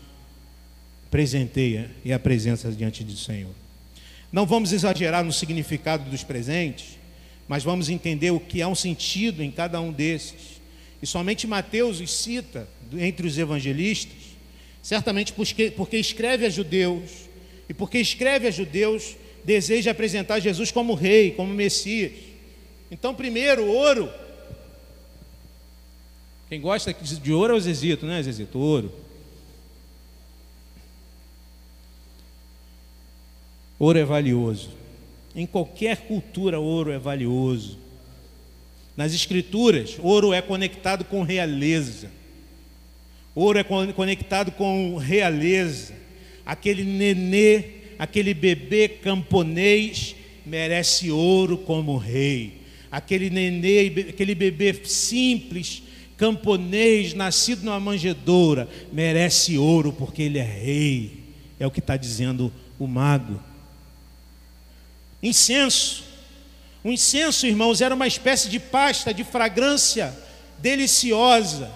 presenteia 1.09 1.89
e 2.03 2.11
a 2.11 2.19
presença 2.19 2.69
diante 2.71 3.03
do 3.03 3.15
Senhor. 3.15 3.62
Não 4.33 4.45
vamos 4.45 4.73
exagerar 4.73 5.23
no 5.23 5.31
significado 5.31 6.09
dos 6.09 6.23
presentes, 6.23 6.99
mas 7.47 7.63
vamos 7.63 7.87
entender 7.87 8.31
o 8.31 8.39
que 8.39 8.61
há 8.61 8.67
um 8.67 8.75
sentido 8.75 9.41
em 9.41 9.49
cada 9.49 9.79
um 9.79 9.93
desses. 9.93 10.59
E 11.01 11.07
somente 11.07 11.47
Mateus 11.47 12.01
os 12.01 12.11
cita 12.11 12.67
entre 12.97 13.25
os 13.25 13.37
evangelistas, 13.37 14.17
certamente 14.81 15.31
porque, 15.31 15.71
porque 15.71 15.97
escreve 15.97 16.45
a 16.45 16.49
judeus, 16.49 17.29
e 17.69 17.73
porque 17.73 17.99
escreve 17.99 18.47
a 18.47 18.51
judeus, 18.51 19.15
deseja 19.45 19.91
apresentar 19.91 20.41
Jesus 20.41 20.71
como 20.71 20.95
rei, 20.95 21.31
como 21.31 21.53
Messias. 21.53 22.11
Então, 22.91 23.15
primeiro, 23.15 23.65
ouro 23.67 24.09
quem 26.53 26.61
gosta 26.61 26.93
de 26.93 27.33
ouro 27.33 27.53
é 27.53 27.57
o 27.57 27.59
Zezito, 27.59 28.05
né, 28.05 28.21
Zezito? 28.21 28.59
Ouro. 28.59 28.93
Ouro 33.83 33.99
é 33.99 34.05
valioso. 34.05 34.69
Em 35.35 35.45
qualquer 35.45 35.97
cultura, 36.07 36.57
ouro 36.57 36.89
é 36.89 36.97
valioso. 36.97 37.77
Nas 38.95 39.13
Escrituras, 39.13 39.97
ouro 40.01 40.31
é 40.31 40.41
conectado 40.41 41.03
com 41.03 41.21
realeza. 41.21 42.09
Ouro 43.35 43.59
é 43.59 43.63
conectado 43.93 44.53
com 44.53 44.95
realeza. 44.95 45.93
Aquele 46.45 46.85
nenê, 46.85 47.65
aquele 47.99 48.33
bebê 48.33 48.87
camponês 48.87 50.15
merece 50.45 51.11
ouro 51.11 51.57
como 51.57 51.97
rei. 51.97 52.61
Aquele 52.89 53.29
nenê, 53.29 53.87
aquele 54.07 54.33
bebê 54.33 54.73
simples 54.85 55.83
camponês 56.15 57.13
nascido 57.13 57.65
numa 57.65 57.81
manjedoura 57.81 58.69
merece 58.93 59.57
ouro 59.57 59.91
porque 59.91 60.21
ele 60.21 60.37
é 60.37 60.43
rei. 60.43 61.17
É 61.59 61.67
o 61.67 61.71
que 61.71 61.81
está 61.81 61.97
dizendo 61.97 62.49
o 62.79 62.87
mago. 62.87 63.51
Incenso. 65.23 66.03
O 66.83 66.91
incenso, 66.91 67.47
irmãos, 67.47 67.79
era 67.79 67.95
uma 67.95 68.05
espécie 68.05 68.49
de 68.49 68.59
pasta 68.59 69.13
de 69.13 69.23
fragrância 69.23 70.13
deliciosa, 70.59 71.71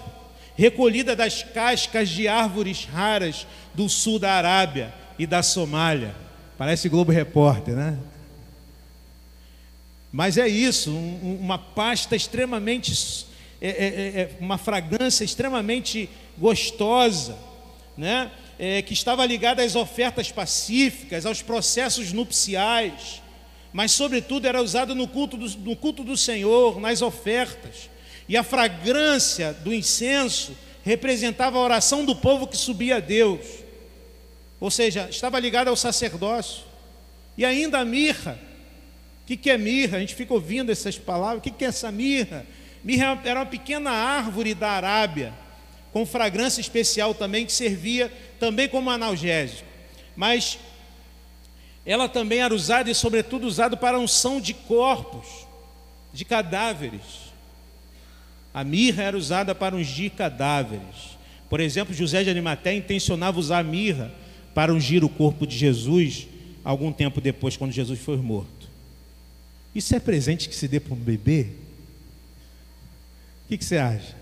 recolhida 0.54 1.16
das 1.16 1.42
cascas 1.42 2.10
de 2.10 2.28
árvores 2.28 2.84
raras 2.84 3.46
do 3.72 3.88
sul 3.88 4.18
da 4.18 4.32
Arábia 4.32 4.94
e 5.18 5.26
da 5.26 5.42
Somália. 5.42 6.14
Parece 6.58 6.90
Globo 6.90 7.10
Repórter, 7.10 7.74
né? 7.74 7.98
Mas 10.12 10.36
é 10.36 10.46
isso, 10.46 10.90
um, 10.90 11.38
uma 11.40 11.58
pasta 11.58 12.16
extremamente 12.16 13.26
é, 13.60 13.68
é, 13.68 13.70
é, 13.70 14.20
é 14.20 14.30
uma 14.40 14.58
fragrância 14.58 15.24
extremamente 15.24 16.08
gostosa, 16.36 17.36
né? 17.96 18.30
É, 18.58 18.82
que 18.82 18.92
estava 18.92 19.24
ligada 19.24 19.62
às 19.62 19.76
ofertas 19.76 20.32
pacíficas, 20.32 21.24
aos 21.24 21.42
processos 21.42 22.12
nupciais, 22.12 23.22
mas, 23.72 23.92
sobretudo, 23.92 24.46
era 24.46 24.62
usado 24.62 24.94
no 24.94 25.06
culto, 25.06 25.36
do, 25.36 25.48
no 25.58 25.76
culto 25.76 26.02
do 26.02 26.16
Senhor, 26.16 26.80
nas 26.80 27.02
ofertas. 27.02 27.90
E 28.28 28.36
a 28.36 28.42
fragrância 28.42 29.52
do 29.52 29.72
incenso 29.72 30.56
representava 30.82 31.58
a 31.58 31.62
oração 31.62 32.04
do 32.04 32.16
povo 32.16 32.46
que 32.46 32.56
subia 32.56 32.96
a 32.96 33.00
Deus, 33.00 33.40
ou 34.60 34.70
seja, 34.70 35.08
estava 35.10 35.38
ligada 35.38 35.70
ao 35.70 35.76
sacerdócio. 35.76 36.64
E 37.36 37.44
ainda 37.44 37.78
a 37.78 37.84
mirra. 37.84 38.38
O 39.22 39.26
que, 39.26 39.36
que 39.36 39.50
é 39.50 39.56
mirra? 39.56 39.98
A 39.98 40.00
gente 40.00 40.14
fica 40.14 40.34
ouvindo 40.34 40.72
essas 40.72 40.98
palavras. 40.98 41.38
O 41.38 41.42
que, 41.42 41.50
que 41.50 41.64
é 41.64 41.68
essa 41.68 41.92
mirra? 41.92 42.44
Mirra 42.82 43.20
era 43.24 43.40
uma 43.40 43.46
pequena 43.46 43.90
árvore 43.90 44.54
da 44.54 44.70
Arábia, 44.70 45.32
com 45.92 46.04
fragrância 46.04 46.60
especial 46.60 47.14
também, 47.14 47.46
que 47.46 47.52
servia 47.52 48.12
também 48.40 48.68
como 48.68 48.90
analgésico. 48.90 49.68
Mas 50.16 50.58
ela 51.90 52.06
também 52.06 52.40
era 52.40 52.54
usada 52.54 52.90
e, 52.90 52.94
sobretudo, 52.94 53.46
usada 53.46 53.74
para 53.74 53.98
unção 53.98 54.42
de 54.42 54.52
corpos, 54.52 55.26
de 56.12 56.22
cadáveres. 56.22 57.00
A 58.52 58.62
mirra 58.62 59.04
era 59.04 59.16
usada 59.16 59.54
para 59.54 59.74
ungir 59.74 60.10
cadáveres. 60.10 61.16
Por 61.48 61.60
exemplo, 61.60 61.94
José 61.94 62.22
de 62.22 62.28
Arimaté 62.28 62.74
intencionava 62.74 63.40
usar 63.40 63.60
a 63.60 63.62
mirra 63.62 64.12
para 64.54 64.72
ungir 64.72 65.02
o 65.02 65.08
corpo 65.08 65.46
de 65.46 65.56
Jesus 65.56 66.28
algum 66.62 66.92
tempo 66.92 67.22
depois, 67.22 67.56
quando 67.56 67.72
Jesus 67.72 67.98
foi 68.00 68.18
morto. 68.18 68.68
Isso 69.74 69.94
é 69.94 70.00
presente 70.00 70.46
que 70.46 70.54
se 70.54 70.68
dê 70.68 70.78
para 70.78 70.92
um 70.92 70.98
bebê? 70.98 71.46
O 73.44 73.48
que, 73.48 73.56
que 73.56 73.64
você 73.64 73.78
acha? 73.78 74.14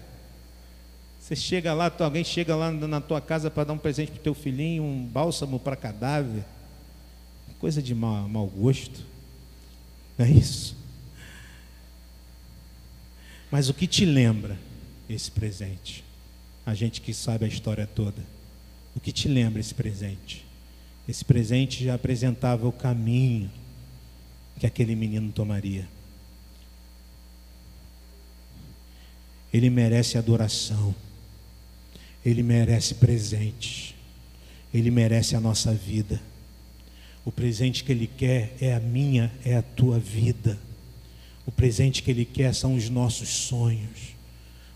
Você 1.18 1.34
chega 1.34 1.74
lá, 1.74 1.92
alguém 1.98 2.22
chega 2.22 2.54
lá 2.54 2.70
na 2.70 3.00
tua 3.00 3.20
casa 3.20 3.50
para 3.50 3.64
dar 3.64 3.72
um 3.72 3.78
presente 3.78 4.12
para 4.12 4.20
o 4.20 4.22
teu 4.22 4.34
filhinho, 4.34 4.84
um 4.84 5.04
bálsamo 5.04 5.58
para 5.58 5.74
cadáver. 5.74 6.44
Coisa 7.58 7.82
de 7.82 7.94
mau, 7.94 8.28
mau 8.28 8.46
gosto. 8.46 9.04
Não 10.18 10.26
é 10.26 10.30
isso? 10.30 10.76
Mas 13.50 13.68
o 13.68 13.74
que 13.74 13.86
te 13.86 14.04
lembra 14.04 14.58
esse 15.08 15.30
presente? 15.30 16.04
A 16.64 16.74
gente 16.74 17.00
que 17.00 17.14
sabe 17.14 17.44
a 17.44 17.48
história 17.48 17.86
toda. 17.86 18.22
O 18.94 19.00
que 19.00 19.12
te 19.12 19.28
lembra 19.28 19.60
esse 19.60 19.74
presente? 19.74 20.44
Esse 21.08 21.24
presente 21.24 21.84
já 21.84 21.94
apresentava 21.94 22.66
o 22.66 22.72
caminho 22.72 23.50
que 24.58 24.66
aquele 24.66 24.96
menino 24.96 25.30
tomaria. 25.32 25.88
Ele 29.52 29.70
merece 29.70 30.18
adoração. 30.18 30.94
Ele 32.24 32.42
merece 32.42 32.94
presente. 32.94 33.94
Ele 34.74 34.90
merece 34.90 35.36
a 35.36 35.40
nossa 35.40 35.72
vida. 35.72 36.20
O 37.26 37.32
presente 37.32 37.82
que 37.82 37.90
Ele 37.92 38.06
quer 38.06 38.56
é 38.60 38.72
a 38.72 38.80
minha, 38.80 39.30
é 39.44 39.56
a 39.56 39.62
tua 39.62 39.98
vida. 39.98 40.58
O 41.44 41.50
presente 41.50 42.02
que 42.02 42.10
Ele 42.10 42.24
quer 42.24 42.54
são 42.54 42.76
os 42.76 42.88
nossos 42.88 43.28
sonhos. 43.28 44.14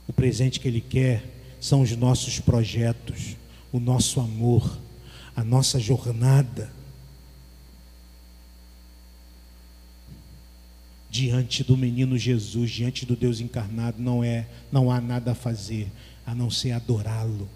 O 0.06 0.12
presente 0.12 0.58
que 0.58 0.68
Ele 0.68 0.80
quer 0.80 1.24
são 1.60 1.80
os 1.80 1.96
nossos 1.96 2.40
projetos, 2.40 3.36
o 3.72 3.78
nosso 3.78 4.20
amor, 4.20 4.78
a 5.34 5.44
nossa 5.44 5.78
jornada. 5.78 6.70
diante 11.10 11.64
do 11.64 11.76
menino 11.76 12.16
Jesus, 12.16 12.70
diante 12.70 13.04
do 13.04 13.16
Deus 13.16 13.40
encarnado, 13.40 14.00
não 14.00 14.22
é, 14.22 14.46
não 14.70 14.92
há 14.92 15.00
nada 15.00 15.32
a 15.32 15.34
fazer 15.34 15.90
a 16.24 16.34
não 16.34 16.48
ser 16.48 16.70
adorá-lo 16.70 17.48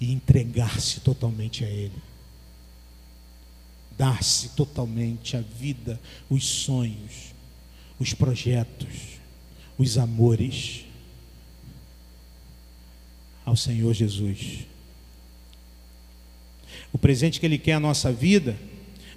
e 0.00 0.12
entregar-se 0.12 1.00
totalmente 1.00 1.64
a 1.64 1.68
ele. 1.68 2.07
Dar-se 3.98 4.50
totalmente 4.50 5.36
a 5.36 5.40
vida, 5.40 6.00
os 6.30 6.44
sonhos, 6.46 7.34
os 7.98 8.14
projetos, 8.14 9.18
os 9.76 9.98
amores 9.98 10.86
ao 13.44 13.56
Senhor 13.56 13.92
Jesus. 13.92 14.60
O 16.92 16.98
presente 16.98 17.40
que 17.40 17.44
Ele 17.44 17.58
quer 17.58 17.72
à 17.72 17.80
nossa 17.80 18.10
vida 18.10 18.56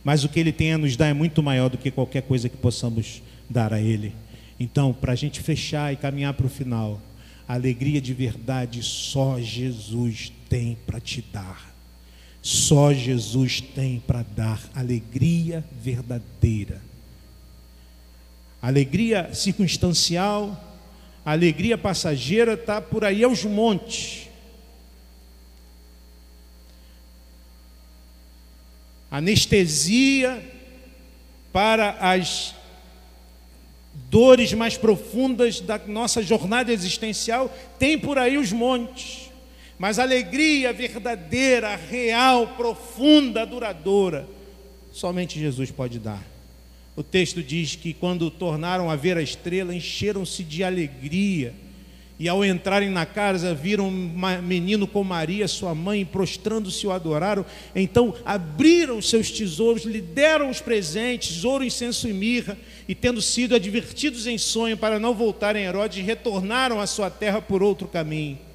mas 0.04 0.24
o 0.24 0.30
que 0.30 0.40
Ele 0.40 0.52
tem 0.52 0.74
a 0.74 0.78
nos 0.78 0.96
dar 0.96 1.08
é 1.08 1.14
muito 1.14 1.44
maior 1.44 1.70
do 1.70 1.78
que 1.78 1.92
qualquer 1.92 2.24
coisa 2.24 2.50
que 2.50 2.58
possamos 2.58 3.22
dar 3.50 3.74
a 3.74 3.82
Ele. 3.82 4.14
Então, 4.60 4.94
para 4.94 5.14
a 5.14 5.16
gente 5.16 5.42
fechar 5.42 5.94
e 5.94 5.98
caminhar 5.98 6.34
para 6.34 6.46
o 6.46 6.50
final, 6.50 7.02
a 7.48 7.54
alegria 7.54 8.02
de 8.02 8.14
verdade 8.14 8.82
só 8.84 9.40
Jesus 9.40 10.32
tem 10.50 10.78
para 10.86 11.00
te 11.00 11.22
dar. 11.22 11.71
Só 12.42 12.92
Jesus 12.92 13.62
tem 13.62 14.00
para 14.00 14.24
dar 14.24 14.62
alegria 14.74 15.64
verdadeira. 15.82 16.82
Alegria 18.62 19.34
circunstancial, 19.34 20.60
alegria 21.24 21.78
passageira 21.78 22.54
está 22.54 22.82
por 22.82 23.06
aí 23.06 23.24
aos 23.24 23.44
montes. 23.44 24.28
Anestesia 29.10 30.44
para 31.52 31.98
as 32.00 32.56
dores 34.10 34.54
mais 34.54 34.78
profundas 34.78 35.60
da 35.60 35.78
nossa 35.78 36.24
jornada 36.24 36.72
existencial, 36.72 37.54
tem 37.78 38.00
por 38.00 38.18
aí 38.18 38.38
os 38.38 38.52
montes. 38.52 39.31
Mas 39.82 39.98
alegria 39.98 40.72
verdadeira, 40.72 41.76
real, 41.76 42.50
profunda, 42.50 43.44
duradoura, 43.48 44.28
somente 44.92 45.40
Jesus 45.40 45.72
pode 45.72 45.98
dar. 45.98 46.24
O 46.96 47.02
texto 47.02 47.42
diz 47.42 47.76
que 47.76 47.92
quando 47.92 48.30
tornaram 48.30 48.92
a 48.92 48.96
ver 48.96 49.18
a 49.18 49.24
estrela, 49.24 49.74
encheram-se 49.74 50.44
de 50.44 50.64
alegria. 50.64 51.56
E 52.20 52.30
ao 52.30 52.46
entrarem 52.46 52.92
na 52.92 53.08
casa, 53.08 53.56
viram 53.56 53.88
um 53.88 54.42
menino 54.44 54.86
com 54.86 55.04
Maria, 55.04 55.48
sua 55.48 55.74
mãe, 55.74 56.06
prostrando-se 56.06 56.86
o 56.86 56.92
adoraram. 56.92 57.44
Então 57.76 58.14
abriram 58.24 59.02
seus 59.02 59.32
tesouros, 59.32 59.84
lhe 59.84 60.00
deram 60.00 60.52
os 60.52 60.62
presentes, 60.62 61.44
ouro, 61.44 61.64
incenso 61.64 62.08
e 62.08 62.14
mirra. 62.14 62.56
E 62.88 62.94
tendo 62.94 63.20
sido 63.20 63.56
advertidos 63.56 64.28
em 64.28 64.38
sonho 64.38 64.78
para 64.78 65.00
não 65.00 65.16
voltarem 65.16 65.66
a 65.66 65.70
Herodes, 65.70 66.06
retornaram 66.06 66.80
à 66.80 66.86
sua 66.86 67.10
terra 67.10 67.42
por 67.42 67.64
outro 67.64 67.88
caminho. 67.88 68.51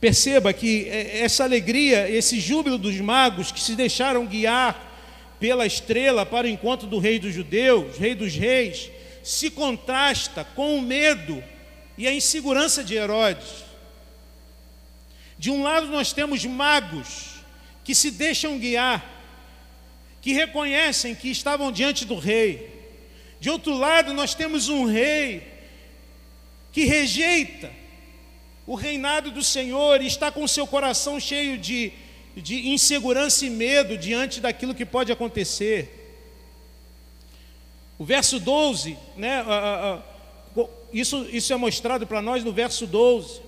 Perceba 0.00 0.52
que 0.52 0.88
é, 0.88 1.20
essa 1.20 1.44
alegria, 1.44 2.08
esse 2.08 2.40
júbilo 2.40 2.78
dos 2.78 2.98
magos 3.00 3.52
que 3.52 3.60
se 3.60 3.76
deixaram 3.76 4.26
guiar 4.26 4.88
pela 5.38 5.66
estrela 5.66 6.24
para 6.24 6.46
o 6.46 6.50
encontro 6.50 6.86
do 6.86 6.98
rei 6.98 7.18
dos 7.18 7.34
judeus, 7.34 7.98
rei 7.98 8.14
dos 8.14 8.34
reis, 8.34 8.90
se 9.22 9.50
contrasta 9.50 10.42
com 10.42 10.76
o 10.76 10.82
medo 10.82 11.44
e 11.98 12.08
a 12.08 12.14
insegurança 12.14 12.82
de 12.82 12.94
Herodes. 12.94 13.64
De 15.38 15.50
um 15.50 15.62
lado 15.62 15.88
nós 15.88 16.12
temos 16.12 16.44
magos 16.46 17.42
que 17.84 17.94
se 17.94 18.10
deixam 18.10 18.58
guiar, 18.58 19.04
que 20.22 20.32
reconhecem 20.32 21.14
que 21.14 21.30
estavam 21.30 21.70
diante 21.70 22.06
do 22.06 22.18
rei. 22.18 22.70
De 23.38 23.50
outro 23.50 23.74
lado 23.74 24.14
nós 24.14 24.34
temos 24.34 24.68
um 24.68 24.86
rei 24.86 25.46
que 26.72 26.84
rejeita 26.84 27.70
o 28.70 28.76
reinado 28.76 29.32
do 29.32 29.42
Senhor 29.42 30.00
e 30.00 30.06
está 30.06 30.30
com 30.30 30.46
seu 30.46 30.64
coração 30.64 31.18
cheio 31.18 31.58
de, 31.58 31.92
de 32.36 32.68
insegurança 32.68 33.44
e 33.44 33.50
medo 33.50 33.98
diante 33.98 34.40
daquilo 34.40 34.76
que 34.76 34.86
pode 34.86 35.10
acontecer. 35.10 36.22
O 37.98 38.04
verso 38.04 38.38
12, 38.38 38.96
né, 39.16 39.44
isso, 40.92 41.26
isso 41.32 41.52
é 41.52 41.56
mostrado 41.56 42.06
para 42.06 42.22
nós 42.22 42.44
no 42.44 42.52
verso 42.52 42.86
12. 42.86 43.40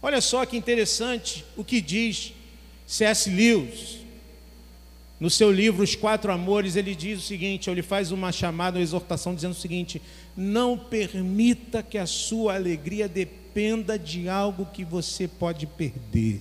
Olha 0.00 0.20
só 0.20 0.46
que 0.46 0.56
interessante 0.56 1.44
o 1.56 1.64
que 1.64 1.80
diz 1.80 2.32
C.S. 2.86 3.28
Lewis. 3.28 3.98
No 5.18 5.28
seu 5.28 5.50
livro 5.50 5.82
Os 5.82 5.96
Quatro 5.96 6.32
Amores, 6.32 6.76
ele 6.76 6.94
diz 6.94 7.18
o 7.18 7.26
seguinte: 7.26 7.68
ele 7.68 7.82
faz 7.82 8.12
uma 8.12 8.30
chamada, 8.30 8.78
uma 8.78 8.82
exortação, 8.82 9.34
dizendo 9.34 9.52
o 9.52 9.60
seguinte: 9.60 10.00
Não 10.36 10.78
permita 10.78 11.82
que 11.82 11.98
a 11.98 12.06
sua 12.06 12.54
alegria 12.54 13.08
dependa 13.08 13.39
dependa 13.50 13.98
de 13.98 14.28
algo 14.28 14.64
que 14.66 14.84
você 14.84 15.26
pode 15.26 15.66
perder. 15.66 16.40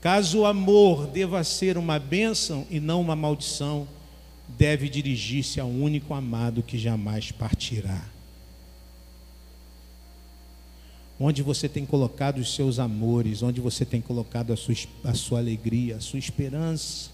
Caso 0.00 0.40
o 0.40 0.46
amor 0.46 1.06
deva 1.06 1.42
ser 1.42 1.76
uma 1.76 1.98
bênção 1.98 2.66
e 2.70 2.78
não 2.78 3.00
uma 3.00 3.16
maldição, 3.16 3.88
deve 4.56 4.88
dirigir-se 4.88 5.58
ao 5.58 5.68
único 5.68 6.14
amado 6.14 6.62
que 6.62 6.78
jamais 6.78 7.32
partirá. 7.32 8.04
Onde 11.18 11.42
você 11.42 11.68
tem 11.68 11.86
colocado 11.86 12.38
os 12.38 12.54
seus 12.54 12.78
amores, 12.78 13.42
onde 13.42 13.60
você 13.60 13.84
tem 13.84 14.00
colocado 14.00 14.52
a 14.52 14.56
sua, 14.56 14.74
a 15.04 15.14
sua 15.14 15.38
alegria, 15.38 15.96
a 15.96 16.00
sua 16.00 16.18
esperança. 16.18 17.10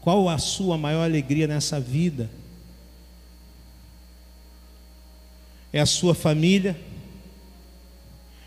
Qual 0.00 0.28
a 0.28 0.38
sua 0.38 0.78
maior 0.78 1.02
alegria 1.02 1.46
nessa 1.46 1.78
vida? 1.78 2.30
É 5.76 5.80
a 5.80 5.84
sua 5.84 6.14
família, 6.14 6.74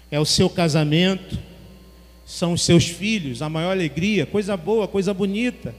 é 0.10 0.20
o 0.20 0.26
seu 0.26 0.50
casamento, 0.50 1.38
são 2.26 2.54
os 2.54 2.64
seus 2.64 2.88
filhos, 2.88 3.44
a 3.44 3.48
maior 3.48 3.70
alegria, 3.70 4.26
coisa 4.26 4.58
boa, 4.58 4.88
coisa 4.88 5.14
bonita. 5.14 5.76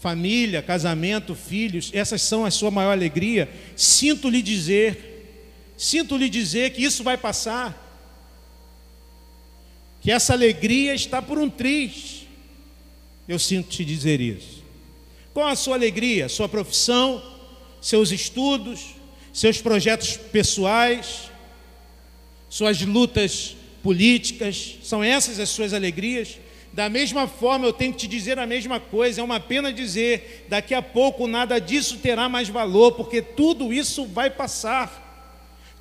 Família, 0.00 0.62
casamento, 0.62 1.34
filhos, 1.34 1.90
essas 1.92 2.22
são 2.22 2.44
a 2.44 2.50
sua 2.52 2.70
maior 2.70 2.92
alegria. 2.92 3.50
Sinto 3.74 4.30
lhe 4.30 4.40
dizer, 4.40 5.72
sinto 5.76 6.16
lhe 6.16 6.28
dizer 6.28 6.70
que 6.70 6.84
isso 6.84 7.02
vai 7.02 7.18
passar. 7.18 7.76
Que 10.00 10.12
essa 10.12 10.32
alegria 10.32 10.94
está 10.94 11.20
por 11.20 11.38
um 11.38 11.50
triz. 11.50 12.24
Eu 13.26 13.40
sinto 13.40 13.68
te 13.68 13.84
dizer 13.84 14.20
isso. 14.20 14.62
Qual 15.32 15.48
a 15.48 15.56
sua 15.56 15.74
alegria? 15.74 16.28
Sua 16.28 16.48
profissão, 16.48 17.20
seus 17.80 18.12
estudos, 18.12 18.94
seus 19.34 19.60
projetos 19.60 20.16
pessoais, 20.16 21.28
suas 22.48 22.80
lutas 22.82 23.56
políticas, 23.82 24.78
são 24.84 25.02
essas 25.02 25.40
as 25.40 25.48
suas 25.48 25.74
alegrias? 25.74 26.38
Da 26.72 26.88
mesma 26.88 27.26
forma, 27.26 27.66
eu 27.66 27.72
tenho 27.72 27.92
que 27.92 27.98
te 27.98 28.06
dizer 28.06 28.38
a 28.38 28.46
mesma 28.46 28.78
coisa. 28.78 29.20
É 29.20 29.24
uma 29.24 29.40
pena 29.40 29.72
dizer, 29.72 30.46
daqui 30.48 30.72
a 30.72 30.80
pouco 30.80 31.26
nada 31.26 31.60
disso 31.60 31.98
terá 31.98 32.28
mais 32.28 32.48
valor, 32.48 32.92
porque 32.92 33.20
tudo 33.20 33.72
isso 33.72 34.06
vai 34.06 34.30
passar. 34.30 35.02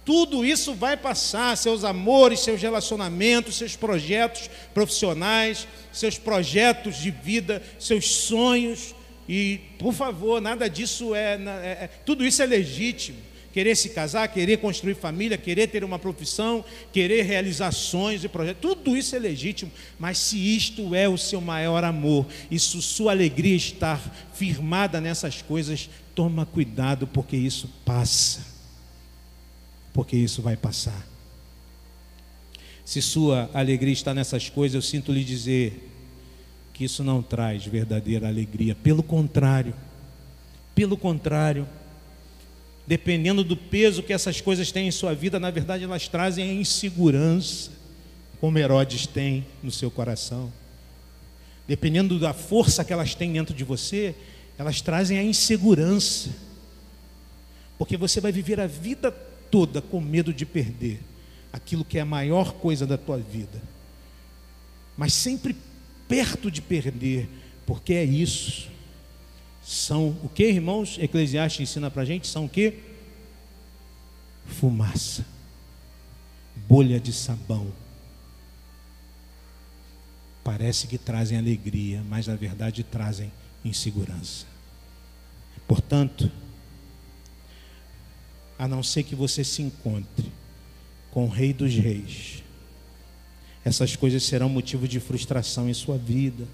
Tudo 0.03 0.43
isso 0.43 0.73
vai 0.73 0.97
passar, 0.97 1.55
seus 1.55 1.83
amores, 1.83 2.39
seus 2.39 2.59
relacionamentos, 2.59 3.55
seus 3.55 3.75
projetos 3.75 4.49
profissionais, 4.73 5.67
seus 5.91 6.17
projetos 6.17 6.97
de 6.97 7.11
vida, 7.11 7.61
seus 7.79 8.09
sonhos. 8.09 8.95
E, 9.29 9.61
por 9.77 9.93
favor, 9.93 10.41
nada 10.41 10.67
disso 10.67 11.13
é, 11.13 11.35
é, 11.35 11.83
é 11.83 11.89
tudo 12.03 12.25
isso 12.25 12.41
é 12.41 12.47
legítimo 12.47 13.33
querer 13.53 13.75
se 13.75 13.89
casar, 13.89 14.27
querer 14.29 14.57
construir 14.57 14.95
família, 14.95 15.37
querer 15.37 15.67
ter 15.67 15.83
uma 15.83 15.99
profissão, 15.99 16.65
querer 16.91 17.21
realizações 17.21 18.23
e 18.23 18.27
projetos, 18.27 18.59
tudo 18.59 18.97
isso 18.97 19.15
é 19.15 19.19
legítimo, 19.19 19.71
mas 19.99 20.17
se 20.17 20.37
isto 20.37 20.95
é 20.95 21.07
o 21.07 21.17
seu 21.19 21.39
maior 21.39 21.83
amor, 21.83 22.25
e 22.49 22.59
se 22.59 22.81
sua 22.81 23.11
alegria 23.11 23.55
está 23.55 24.01
firmada 24.33 24.99
nessas 24.99 25.43
coisas, 25.43 25.87
toma 26.15 26.47
cuidado, 26.47 27.05
porque 27.05 27.37
isso 27.37 27.69
passa, 27.85 28.41
porque 29.93 30.17
isso 30.17 30.41
vai 30.41 30.57
passar. 30.57 31.07
Se 32.83 33.03
sua 33.03 33.51
alegria 33.53 33.93
está 33.93 34.15
nessas 34.15 34.49
coisas, 34.49 34.73
eu 34.73 34.81
sinto 34.81 35.11
lhe 35.11 35.23
dizer 35.23 35.91
que 36.73 36.83
isso 36.83 37.03
não 37.03 37.21
traz 37.21 37.63
verdadeira 37.67 38.27
alegria, 38.27 38.73
pelo 38.73 39.03
contrário, 39.03 39.75
pelo 40.73 40.97
contrário, 40.97 41.69
dependendo 42.85 43.43
do 43.43 43.55
peso 43.55 44.03
que 44.03 44.13
essas 44.13 44.41
coisas 44.41 44.71
têm 44.71 44.87
em 44.87 44.91
sua 44.91 45.13
vida, 45.13 45.39
na 45.39 45.49
verdade 45.49 45.83
elas 45.83 46.07
trazem 46.07 46.49
a 46.49 46.53
insegurança, 46.53 47.71
como 48.39 48.57
Herodes 48.57 49.07
tem 49.07 49.45
no 49.61 49.71
seu 49.71 49.89
coração. 49.89 50.51
Dependendo 51.67 52.19
da 52.19 52.33
força 52.33 52.83
que 52.83 52.91
elas 52.91 53.15
têm 53.15 53.31
dentro 53.31 53.55
de 53.55 53.63
você, 53.63 54.13
elas 54.57 54.81
trazem 54.81 55.17
a 55.17 55.23
insegurança. 55.23 56.29
Porque 57.77 57.95
você 57.95 58.19
vai 58.19 58.33
viver 58.33 58.59
a 58.59 58.67
vida 58.67 59.11
toda 59.49 59.81
com 59.81 60.01
medo 60.01 60.33
de 60.33 60.45
perder 60.45 60.99
aquilo 61.53 61.85
que 61.85 61.97
é 61.97 62.01
a 62.01 62.05
maior 62.05 62.53
coisa 62.53 62.85
da 62.85 62.97
tua 62.97 63.17
vida. 63.17 63.61
Mas 64.97 65.13
sempre 65.13 65.55
perto 66.07 66.51
de 66.51 66.61
perder, 66.61 67.29
porque 67.65 67.93
é 67.93 68.03
isso 68.03 68.72
são 69.63 70.09
o 70.23 70.29
que, 70.29 70.43
irmãos? 70.43 70.97
Eclesiastes 70.99 71.61
ensina 71.61 71.89
para 71.89 72.03
gente: 72.03 72.27
são 72.27 72.45
o 72.45 72.49
que? 72.49 72.79
Fumaça, 74.45 75.25
bolha 76.67 76.99
de 76.99 77.13
sabão. 77.13 77.71
Parece 80.43 80.87
que 80.87 80.97
trazem 80.97 81.37
alegria, 81.37 82.03
mas 82.09 82.27
na 82.27 82.35
verdade 82.35 82.83
trazem 82.83 83.31
insegurança. 83.63 84.45
Portanto, 85.65 86.29
a 88.59 88.67
não 88.67 88.83
ser 88.83 89.03
que 89.03 89.15
você 89.15 89.45
se 89.45 89.61
encontre 89.61 90.29
com 91.09 91.25
o 91.25 91.29
Rei 91.29 91.53
dos 91.53 91.73
Reis, 91.73 92.43
essas 93.63 93.95
coisas 93.95 94.23
serão 94.23 94.49
motivo 94.49 94.85
de 94.85 94.99
frustração 94.99 95.69
em 95.69 95.73
sua 95.73 95.97
vida 95.97 96.45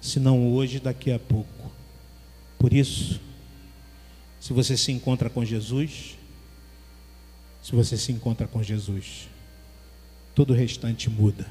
se 0.00 0.20
não 0.20 0.52
hoje, 0.52 0.80
daqui 0.80 1.10
a 1.12 1.18
pouco. 1.18 1.70
Por 2.58 2.72
isso, 2.72 3.20
Se 4.40 4.52
você 4.52 4.76
se 4.76 4.92
encontra 4.92 5.28
com 5.28 5.44
Jesus, 5.44 6.16
se 7.62 7.72
você 7.72 7.96
se 7.96 8.12
encontra 8.12 8.46
com 8.46 8.62
Jesus, 8.62 9.28
todo 10.34 10.50
o 10.50 10.56
restante 10.56 11.10
muda. 11.10 11.46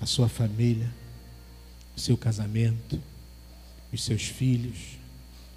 A 0.00 0.06
sua 0.06 0.28
família, 0.28 0.90
o 1.96 2.00
seu 2.00 2.16
casamento, 2.16 3.00
os 3.92 4.02
seus 4.02 4.22
filhos, 4.22 4.98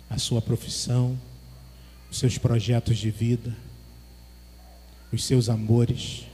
a 0.09 0.17
sua 0.17 0.41
profissão, 0.41 1.17
os 2.09 2.17
seus 2.17 2.37
projetos 2.37 2.97
de 2.97 3.11
vida, 3.11 3.55
os 5.11 5.23
seus 5.23 5.49
amores. 5.49 6.25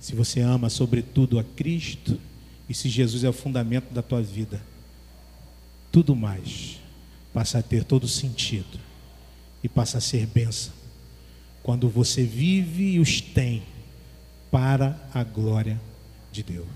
Se 0.00 0.14
você 0.14 0.40
ama 0.40 0.70
sobretudo 0.70 1.38
a 1.38 1.44
Cristo 1.44 2.18
e 2.68 2.74
se 2.74 2.88
Jesus 2.88 3.22
é 3.22 3.28
o 3.28 3.32
fundamento 3.32 3.92
da 3.92 4.02
tua 4.02 4.22
vida, 4.22 4.60
tudo 5.92 6.16
mais 6.16 6.80
passa 7.32 7.58
a 7.58 7.62
ter 7.62 7.84
todo 7.84 8.08
sentido 8.08 8.80
e 9.62 9.68
passa 9.68 9.98
a 9.98 10.00
ser 10.00 10.26
bênção 10.26 10.72
quando 11.62 11.88
você 11.88 12.24
vive 12.24 12.94
e 12.94 12.98
os 12.98 13.20
tem 13.20 13.62
para 14.50 14.98
a 15.12 15.22
glória 15.22 15.80
de 16.32 16.42
Deus. 16.42 16.66